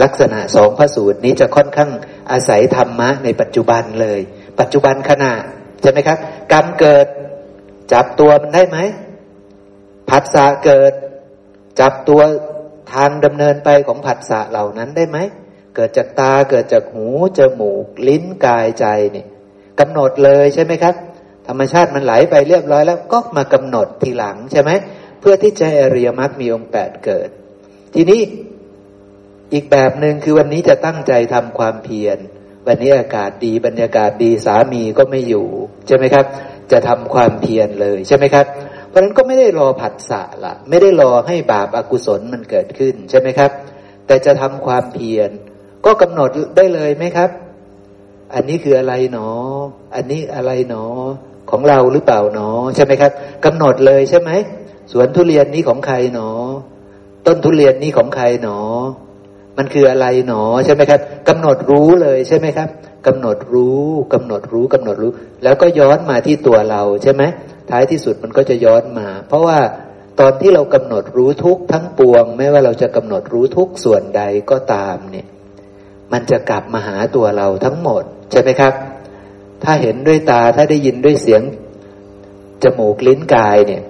[0.03, 1.91] ลักษณะสองพระสูตรนี้จะค่อนข้าง
[2.31, 4.19] อาศัยธรรมะในปัจจุบันเลย
[4.59, 5.33] ปัจจุบันขณะ
[5.81, 6.17] ใช่ไหมครับ
[6.53, 7.07] กรรมเกิด
[7.93, 8.77] จับตัวมันได้ไหม
[10.09, 10.93] ผัสสะเกิด
[11.79, 12.21] จับตัว
[12.93, 15.17] ทางดำเนินไปของผัสสะเหล่านั้นได้ไหม
[15.75, 18.85] เกิดจากตาเกิดจากหูจมูก ลิ้นกายใจ
[19.15, 19.25] นี่
[19.79, 20.95] กำหนดเลยใช่ไหมครับ
[21.47, 24.71] ธรรมชาติมันไหลไปเรียบร้อยแล้วก็มากำหนดทีหลังใช่ไหม
[25.19, 27.29] เพื่อที่จะอริยมรรคมีองค์แปดเกิด
[27.93, 28.21] ทีนี้
[29.53, 32.19] อีกแบบหนึ่งคือวันนี้จะตั้งใจทำความเพียร
[32.67, 35.47] วันนี้อากาศดีบรรยากาศดีสามีก็ไม่อยู่
[35.87, 36.25] ใช่ไหมครับ
[36.71, 38.45] จะทำความเพียรเลยใช่ไหมครับ
[38.89, 43.51] เพราะนั้นก็ไม่ได้รอผัสสะละไม่ได้รอให้บาปอากุศลมันเกิดขึ้นใช่ไหมครับ
[44.07, 45.29] แต่จะทำความเพียร
[45.85, 47.29] ก็กำหนดได้เลยไหมครับ
[48.33, 49.29] อันนี้คืออะไรหนอ
[49.95, 50.83] อันนี้อะไรหนอ
[51.51, 53.11] ของเราหรือเปล่าหนอใช่ไหมครับ
[53.45, 54.31] กำหนดเลยใช่ไหม
[54.91, 56.29] สวนทุเรียนนี้ของใครหนอ
[57.27, 58.59] ต้นทุเรียนนี้ของใครหนอ
[59.57, 60.99] มันคืออะไรหนอใช่ไหมครับ
[61.29, 62.69] กำหนดรู้เลยใช่ไหมครับ
[63.07, 65.11] กำหนดรู้กำหนดรู้กำหนดรู้
[65.43, 67.23] แล้วก็ย้อนมาที่ตัวเราใช่ไหม
[67.69, 69.57] ท้ายที่สุดมันก็จะย้อนมา เพราะว่า
[70.19, 75.27] ตอนที่เรากำหนดรู้ทุกทั้งปวง ไม่ว่าเราจะกำหนดรู้ทุกส่วนใดก็ตามเนี่ย
[76.13, 78.73] มันจะกลับมาหาตัวเราทั้งหมด ใช่ไหมครับ
[79.63, 81.41] ถ้าเห็นด้วยตาถ้าได้ยินด้วยเสียง
[82.63, 83.83] จมูกลิ้นกายเนี่ย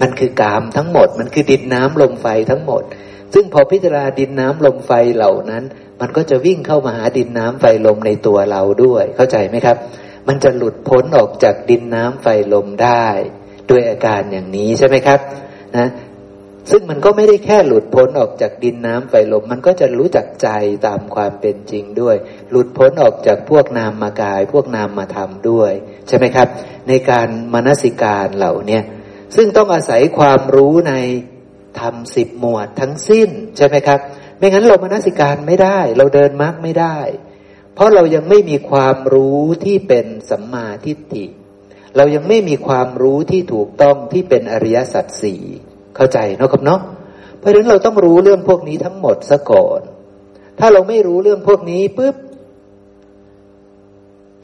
[0.00, 2.82] มันคือกามทั้งหมด มันคือดินน้ำลมไฟทั้งหมด
[3.34, 5.64] ซึ่งพอพิจารณาดินน้ำลมไฟเหล่านั้น
[6.00, 9.76] มันก็จะวิ่งเข้ามาหาดินน้ำไฟลมในตัวเราด้วย เข้าใจไหมครับ
[10.28, 13.06] มันจะหลุดพ้นออกจากดินน้ำไฟลมได้
[13.70, 15.20] ด้วยอาการอย่างนี้ใช่ไหมครับ
[15.76, 15.88] นะ
[16.70, 20.48] ซึ่งมันก็ไม่ได้แค่หลุดพ้นออกจากดินน้ำไฟลม มันก็จะรู้จักใจ
[20.86, 22.16] ตามความเป็นจริงด้วย
[22.50, 25.72] หลุดพ้นออกจากพวกนามมากาย พวกนามมาทำด้วย
[26.08, 26.48] ใช่ไหมครับ
[26.88, 28.80] ในการมนสิการเหล่านี้
[29.36, 30.94] ซึ่งต้องอาศัยความรู้ใน
[31.78, 34.00] ทำสิบหมวดทั้งสิ้นใช่ไหมครับ
[34.38, 36.98] ไม่งั้นเรามานสิการไม่ได้ เราเดินมรรคไม่ได้
[37.74, 41.26] เพราะเรายังไม่มีความรู้ที่เป็นสัมมาทิฏฐิ
[41.96, 45.42] เรายังไม่มีความรู้ที่ถูกต้องที่เป็นอริยสัจสี่
[45.96, 46.80] เข้าใจเนาะครับเนาะ
[47.38, 49.80] เพราะฉะนั้นเราต้องรู้เรื่องพวกนี้ทั้งหมดซะก่อน
[50.58, 52.16] ถ้าเราไม่รู้เรื่องพวกนี้ปุ๊บ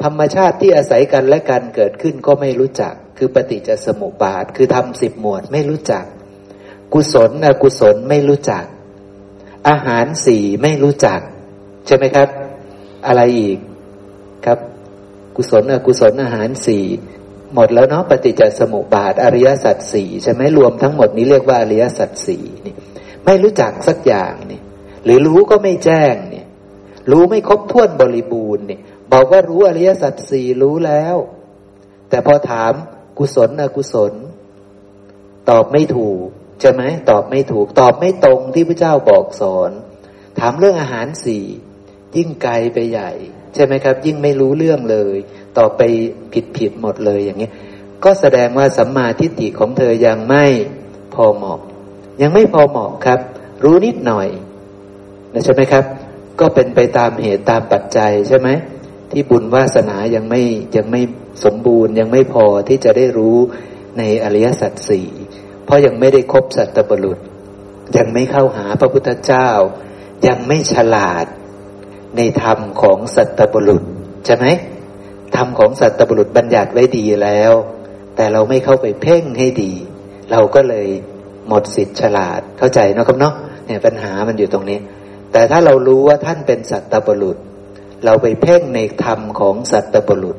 [0.02, 6.04] ธรรมชาติที่อาศัยกันและกันเกิดขึ้นก็ไม่รู้จัก คือปฏิจจสมุปบาท คือทำสิบหมวดไม่รู้จัก
[6.94, 8.64] กุศลอกุศลไม่รู้จัก
[9.68, 11.20] อาหารสี่ไม่รู้จัก
[11.86, 12.28] ใช่ไหมครับ
[13.06, 13.58] อะไรอีก
[14.46, 14.58] ครับ
[15.36, 16.84] กุศลอกุศลอาหารสี่
[17.54, 22.74] หมดแล้วเนาะปฏิจจสมุปบาทอริยสัจสี่ใช่ไหมรวมทั้งหมดนี้เรียกว่าอริยสัจสี่นี่
[23.24, 24.60] ไม่รู้จักสักอย่างนี่
[25.04, 26.46] หรือรู้ก็ไม่แจ้งเนี่ย
[27.10, 28.80] รู้ไม่ครบถ้วนบริบูรณ์เนี่ย
[29.12, 31.16] บอกว่ารู้อริยสัจสี่รู้แล้ว
[32.08, 32.72] แต่พอถาม
[33.18, 34.12] กุศลอกุศล
[35.50, 36.26] ตอบไม่ถูก
[36.60, 39.70] ใช่ไหมตอบไม่ถูกตอบไม่ตรงที่พระเจ้าบอกสอน
[40.38, 41.44] ถามเรื่องอาหารสี่
[42.16, 43.10] ยิ่งไกลไปใหญ่
[43.54, 45.16] ใช่ไหมครับ ยิ่งไม่รู้เรื่องเลย
[45.58, 45.80] ต่อไป
[46.32, 47.50] ผิดผิดหมดเลยอย่างนี้
[48.04, 50.46] ก็แสดงว่าสัมมาทิฏฐิของเธอยังไม่
[51.14, 51.60] พอเหมาะ
[52.22, 53.20] ยังไม่พอเหมาะครับ
[53.64, 54.28] รู้นิดหน่อย
[55.32, 55.84] นะใช่ไหมครับ
[56.40, 58.48] ก็เป็นไปตามเหตุตามปัจจัยใช่ไหม
[59.10, 60.42] ที่บุญวาสนายังไม่
[60.76, 61.00] ยังไม่
[61.44, 63.36] สมบูรณ์ยังไม่พอที่จะได้รู้
[63.98, 65.08] ในอริยสัจสี่
[65.66, 67.18] เพราะยังไม่ได้ครบสัตบรุษ
[67.96, 69.48] ยังไม่เข้าหาพระพุทธเจ้า
[70.26, 71.26] ยังไม่ฉลาด
[72.16, 73.82] ในธรรมของสัตบุรุษ
[74.26, 74.46] ใช่ไหม
[75.36, 77.52] ธรรมของสัตบุรุษบัญญัติไว้ดีแล้ว
[78.16, 79.72] แต่เราไม่เข้าไปเพ่งให้ดี
[80.30, 80.88] เราก็เลย
[81.48, 83.34] หมดสิทธิ์ฉลาดเข้าใจนะครับเนาะ
[83.66, 84.78] เนี่ยปัญหามันอยู่ตรงนี้
[85.32, 87.36] แต่ถ้าเรารู้ว่าท่านเป็นสัตบุรุษ
[88.04, 90.36] เราไปเพ่งในธรรมของสัตบุรุษ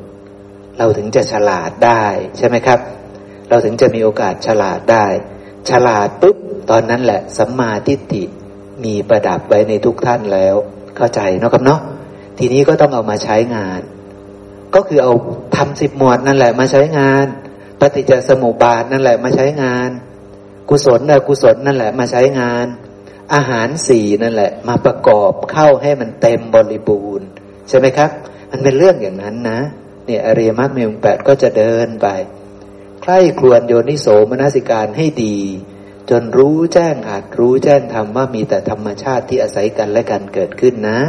[0.78, 2.04] เราถึงจะฉลาดได้
[2.36, 2.78] ใช่ไหมครับ
[3.48, 5.06] เราถึงจะมีโอกาสฉลาดได้
[5.70, 6.36] ฉลาดปุ๊บ
[6.70, 8.24] ตอนนั้นแหละสัมมาทิฏฐิ
[8.84, 10.54] มีประดับไว้ในทุกท่านแล้ว
[10.96, 11.80] เข้าใจนะครับเนาะ
[12.38, 13.80] ทีนี้ก็ต้องเอามาใช้งาน
[14.74, 15.12] ก็คือเอา
[15.56, 17.26] ทำสิบหมวดนั่นแหละมาใช้งาน
[17.80, 19.90] ปฏิจจสมุปบาทนั่นแหละมาใช้งาน
[20.68, 22.66] กุศลอกุศลนั่นแหละมาใช้งาน
[23.34, 27.26] อาหารสี่นั่นแหละ มาประกอบเข้าให้มันเต็มบริบูรณ์
[27.68, 28.10] ใช่ไหมครับ
[28.50, 29.60] มันเป็นเรื่องอย่างนั้นนะ
[30.06, 32.06] เนี่ยอริยมรรคมีองค์แปดก็จะเดินไป
[33.10, 35.36] ใคร่ครวญโยนิโสมนสิการให้ดี
[36.10, 41.00] จนรู้แจ้งอาจรู้แจ้งธรรมว่ามีแต่ธรรมชาติที่อาศัยกันและกันเกิดขึ้นนะ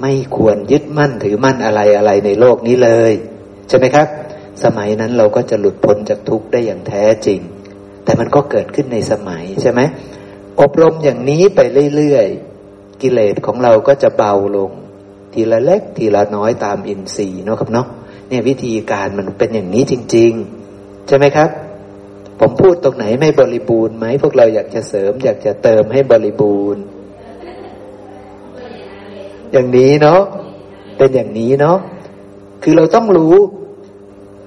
[0.00, 3.12] ไม่ควรยึดมั่นถือมั่นอะไรอะไรในโลกนี้เลย
[3.68, 4.08] ใช่ไหมครับ
[4.64, 7.40] สมัยนั้นเราก็จะหลุดพ้นจากทุกข์ได้อย่างแท้จริง
[8.04, 9.80] แต่มันก็เกิดขึ้นในสมัยใช่ไหม
[10.60, 11.60] อบรมอย่างนี้ไป
[11.96, 14.70] เรื่อยๆกิเลสของเราก็จะเบาลง
[15.32, 17.86] ทีละเล็กทีละน้อยตามอินทรีย์เนาะครับเนาะ
[18.28, 20.65] เนี่ยวิธีการมันเป็นอย่างนี้จริง ๆ
[21.06, 21.50] ใช่ไหมครับ
[22.40, 26.82] ผมพูดตรงไหนไม่บริบูรณ์ไหมพวกเราอยากจะเสริม อยากจะเติมให้บริบูรณ์
[29.52, 30.22] อย่างนี้เนาะ
[30.98, 31.78] เป็นอย่างนี้เนาะ
[32.62, 33.34] คือเราต้องรู้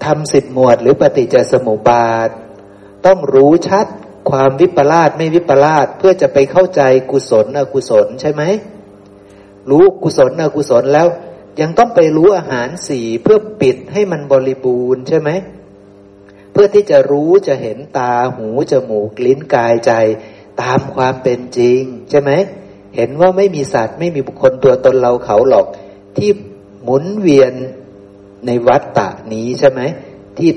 [0.05, 2.29] ทำสิบหมวดหรือปฏิจจสมุปบาท
[3.05, 3.85] ต้องรู้ชัด
[4.29, 6.81] ความวิปลาสไม่วิปลาสเพื่อจะไปเข้าใจ
[7.11, 8.43] กุศลอกุศลใช่ไหม
[9.69, 11.07] รู้กุศลอกุศลแล้ว
[11.61, 15.29] ยังต้องไปรู้อาหารสี่เพื่อปิดให้มันบริบูรณ์ใช่ไหม
[16.61, 19.91] พื่อที่จะรู้จะเห็นตาหูจมูกลิ้นกายใจ
[20.61, 22.31] ตามความเป็นจริง ใช่ไหม
[22.95, 25.65] เห็นว่าไม่มีสัตว์ไม่มีบุคคลตัวตนเราเขาหรอก
[26.17, 26.29] ที่
[26.83, 27.53] หมุนเวียน
[28.45, 29.81] ในวัฏฏะนี้ใช่ไหม
[30.37, 30.49] ที่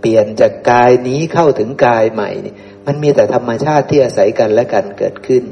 [0.00, 2.54] เปลี่ยนจากกายนี้เข้าถึงกายใหม่นี่
[2.86, 5.42] มันมีแต่ธรรมชาติที่อาศัยกันและกันเกิดขึ้น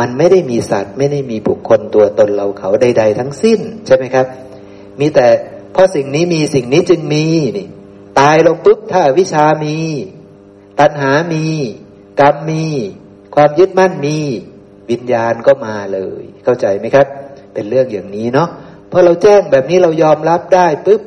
[0.00, 4.26] มันไม่ได้มีสัตว์ไม่ได้มีบุคคลตัวตนเราเขาใด ๆ ทั้งสิ้น ใช่ไหมครับ
[5.00, 5.26] มีแต่
[5.72, 7.26] เพราะสิ่งนี้มีสิ่งนี้จึงมี
[7.58, 7.68] นี่
[8.22, 9.78] ตายลงปุ๊บถ้าวิชามี
[10.80, 11.46] ตัณหามี
[12.20, 12.66] กรรมมี
[13.34, 14.18] ความยึดมั่นมี
[14.90, 17.06] วิญญาณก็มาเลย เข้าใจไหมครับ
[17.54, 18.48] เป็นเรื่องอย่างนี้เนาะ
[18.90, 21.02] พอเราแจ้งแบบนี้เรายอมรับได้ปุ๊บ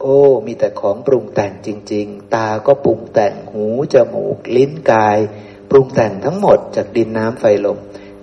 [0.00, 5.18] โอ้ มีแต่ของปรุงแต่งจริง ๆ ตาก็ปรุงแต่งหูจมูก ลิ้นกาย
[5.70, 7.78] ปรุงแต่งทั้งหมดจากดินน้ำไฟลม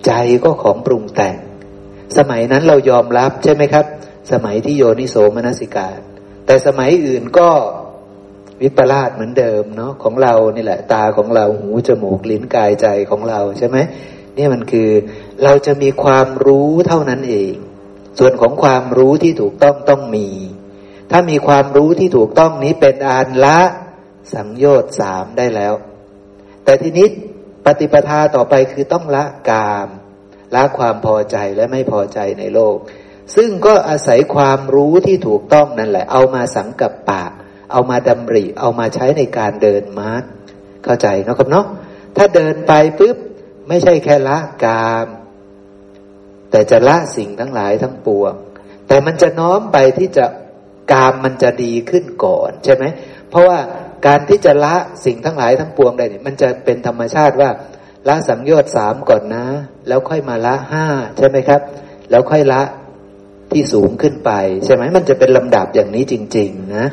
[0.05, 0.11] ใจ
[0.43, 1.37] ก็ของปรุงแต่ง
[2.17, 3.85] สมัยนั้นเรายอมรับใช่ไหมครับ
[4.31, 5.99] สมัยที่โยนิโสมนสิการ
[6.45, 7.49] แต่สมัยอื่นก็
[8.61, 13.77] วิปลาสเหมือนเดิมเนาะของเรานี่แหละ ตาของเราหูจมูกลิ้นกายใจของเราใช่ไหม
[14.37, 14.89] นี่มันคือ
[15.43, 17.53] เราจะมีความรู้เท่านั้นเอง
[18.19, 20.29] ส่วนของความรู้ที่ถูกต้องต้องมี
[21.11, 23.59] ถ้ามีความรู้ที่ถูกต้องนี้เป็นอานละ
[24.33, 25.73] สังโยชน์สามได้แล้ว
[26.63, 27.07] แต่ทีนี้
[27.65, 29.87] ปฏิปทาต่อไปคือต้องละกาม
[30.55, 32.77] ละความพอใจและไม่พอใจในโลก
[33.35, 37.31] ซึ่งก็อาศัยความรู้ที่ถูกต้องนั่นแหละ เอามาสังกับปาก
[37.71, 40.23] เอามาดำริ เอามาใช้ในการเดินมาร์ก
[40.83, 41.65] เข้าใจนะครับเนาะ
[42.17, 43.17] ถ้าเดินไปปุ๊บ
[43.67, 45.07] ไม่ใช่แค่ละกาม
[46.51, 48.33] แต่จะละสิ่งทั้งหลายทั้งปวง
[48.87, 50.25] แต่มันจะน้อมไปที่จะ
[50.91, 52.83] กามมันจะดีขึ้นก่อนใช่ไหม
[53.29, 53.59] เพราะว่า
[54.07, 57.49] การที่จะละสิ่งทั้งหลายทั้งปวงได้เนี่ยมันจะเป็นธรรมชาติว่า
[58.07, 59.45] ละสังโยชน์สามก่อนนะ
[59.87, 60.85] แล้วค่อยมาละห้า
[61.17, 61.61] ใช่ไหมครับ
[62.09, 62.61] แล้วค่อยละ
[63.51, 64.31] ที่สูงขึ้นไป
[64.65, 66.87] ใช่ไหมมันจะเป็นลำดับอย่างนี้จริง ๆ นะ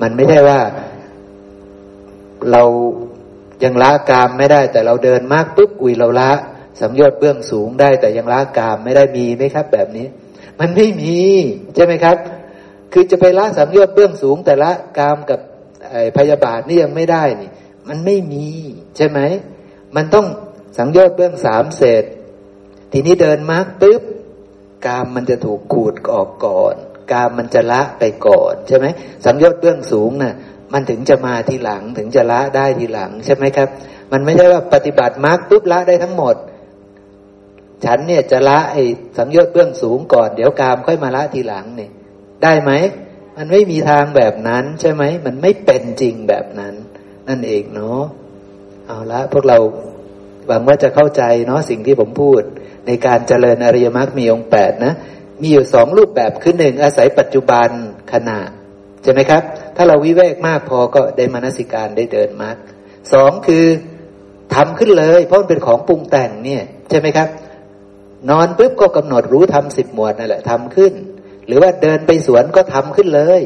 [0.00, 0.60] มันไม่ได้ว่า
[2.52, 2.62] เรา
[3.64, 6.30] ยังละกามไม่ได้ แต่เราเดินมากปุ๊บอุ้ยเราละ
[6.80, 10.06] สังโยชน์เบื้องสูงได้ แต่ยังละกามไม่ได้มีไหมครับ แบบนี้
[10.60, 11.18] มันไม่มี
[11.74, 12.16] ใช่ไหมครับ
[12.92, 15.40] คือจะไปละสังโยชน์เบื้องสูง แต่ละกามกับ
[16.16, 17.50] พยาบาทนี่ยังไม่ได้นี่
[17.88, 18.46] มันไม่มี
[18.96, 19.20] ใช่ไหม
[19.96, 20.26] มันต้อง
[20.78, 22.04] สังโยชน์เบื้องสามเสร็จ
[22.92, 24.02] ทีนี้เดินมากปุ๊บ
[24.86, 26.74] กามมันจะถูกขูดออกก่อน
[27.12, 28.86] กามมันจะละไปก่อนใช่ไหม
[29.24, 30.34] สังโยชน์เบื้องสูงนะ่ะ
[30.72, 33.68] มันถึงจะมาทีหลังถึงจะละได้ทีหลังใช่ไหมครับ
[34.12, 36.34] มันไม่ใช่ว่าปฏิบัติมากปุ๊บละได้ทั้งหมด
[37.84, 38.82] ฉันเนี่ยจะละไอ้
[39.18, 41.90] สังโยชน์เบื้องสูงก่อนเดี๋ยวกามค่อยมาละทีหลังเนี่ย
[42.42, 42.70] ได้ไหม
[43.36, 46.74] มันไม่มีทางแบบนั้นใช่ไหมมันไม่เป็นจริงแบบนั้น
[47.28, 48.02] นั่นเองเนาะ
[48.86, 49.58] เอาละพวกเรา
[50.48, 52.42] หวังว่าจะเข้าใจเนาะสิ่งที่ผมพูด
[52.86, 54.92] ในการเจริญอริยมรรคมีองค์แปดนะ
[55.42, 57.68] มีอยู่สองรูปแบบคือหนึ่งอาศัยปัจจุบัน
[58.12, 58.40] ขณะ
[59.02, 59.42] ใช่ไหมครับ
[59.76, 62.56] ถ้าเราวิเวกมากพอก็ได้มานสิการได้เดินมรรค
[63.12, 63.64] สองคือ
[64.54, 67.28] ทำขึ้นเลย เพราะมันเป็นของปรุงแต่งเนี่ยใช่ไหมครับ
[68.30, 70.92] นอนปุ๊บก็กำหนดรู้ทำสิบหมวดนั่นแหละทำขึ้น
[71.46, 73.40] หรือว่าเดินไปสวนก็ทำขึ้นเลย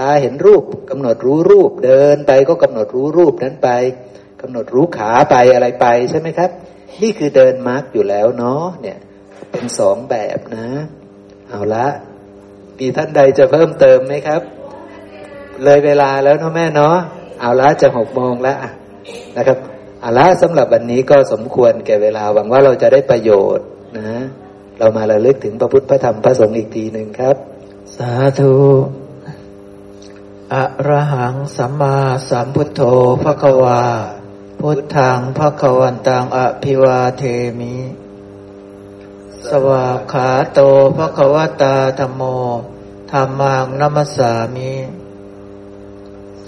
[0.00, 3.70] ตาเห็นรูปกำหนดรู้รูป เดินไปก็กำหนดรู้รูปนั้นไป
[4.42, 6.50] กำหนดรู้ขาไปอะไรไปใช่ไหมครับ
[7.02, 8.98] นี่คือเดินมาร์กอยู่แล้วเนาะเนี่ย
[9.52, 10.66] เป็นสองแบบนะ
[11.50, 11.86] เอาละ
[12.78, 14.42] มีท่านใดจะเพิ่มเติมไหมครับ
[15.64, 16.96] เลยเวลาแล้วเนาะแม่เนาะ
[17.40, 18.58] เอาละจะหกโมงแล้ว
[19.36, 19.58] นะครับ
[20.00, 23.66] เอาละสำหรับวันนี้ก็สมควรแก่เวลาหวังว่าเราจะได้ประโยชน์
[23.98, 24.20] นะ
[24.78, 27.36] เรามาระลึกถึงพระพุทธพระธรรมพระสงฆ์อีกทีหนึ่งครับ
[27.96, 28.54] สาธุ
[30.54, 31.96] อะระหังสัมมา
[32.30, 32.80] สัมพุทโธ
[33.22, 33.82] พระควา
[34.60, 37.22] พุทธังพระควันตังอภิวาเท
[37.58, 37.74] มิ
[39.50, 40.60] สวาขาโต
[40.96, 42.22] พระควตาธรรมโม
[43.12, 44.74] ธรรมังนัมสามิ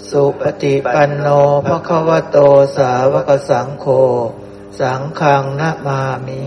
[0.09, 1.27] สุปฏิปันโน
[1.67, 2.37] พระควโต
[2.77, 3.85] สาวกสังโฆ
[4.79, 6.41] สังฆังนามามิ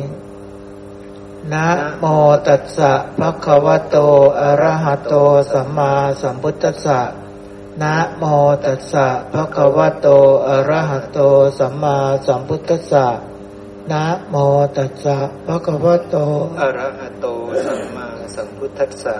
[1.52, 2.04] นะโม
[2.46, 3.96] ตัสสะภะคะวะโต
[4.40, 5.14] อะระหะโต
[5.52, 7.00] สัมมาสัมพุทธัสสะ
[7.82, 8.24] นะโม
[8.64, 10.06] ตัสสะภะคะวะโต
[10.48, 11.18] อะระหะโต
[11.58, 11.96] สัมมา
[12.26, 13.06] สัมพุทธัสสะ
[13.90, 14.34] นะโม
[14.76, 16.16] ตัสสะภะคะวะโต
[16.60, 17.26] อะระหะโต
[17.66, 19.16] สัมมาสัมพุทธัสสะ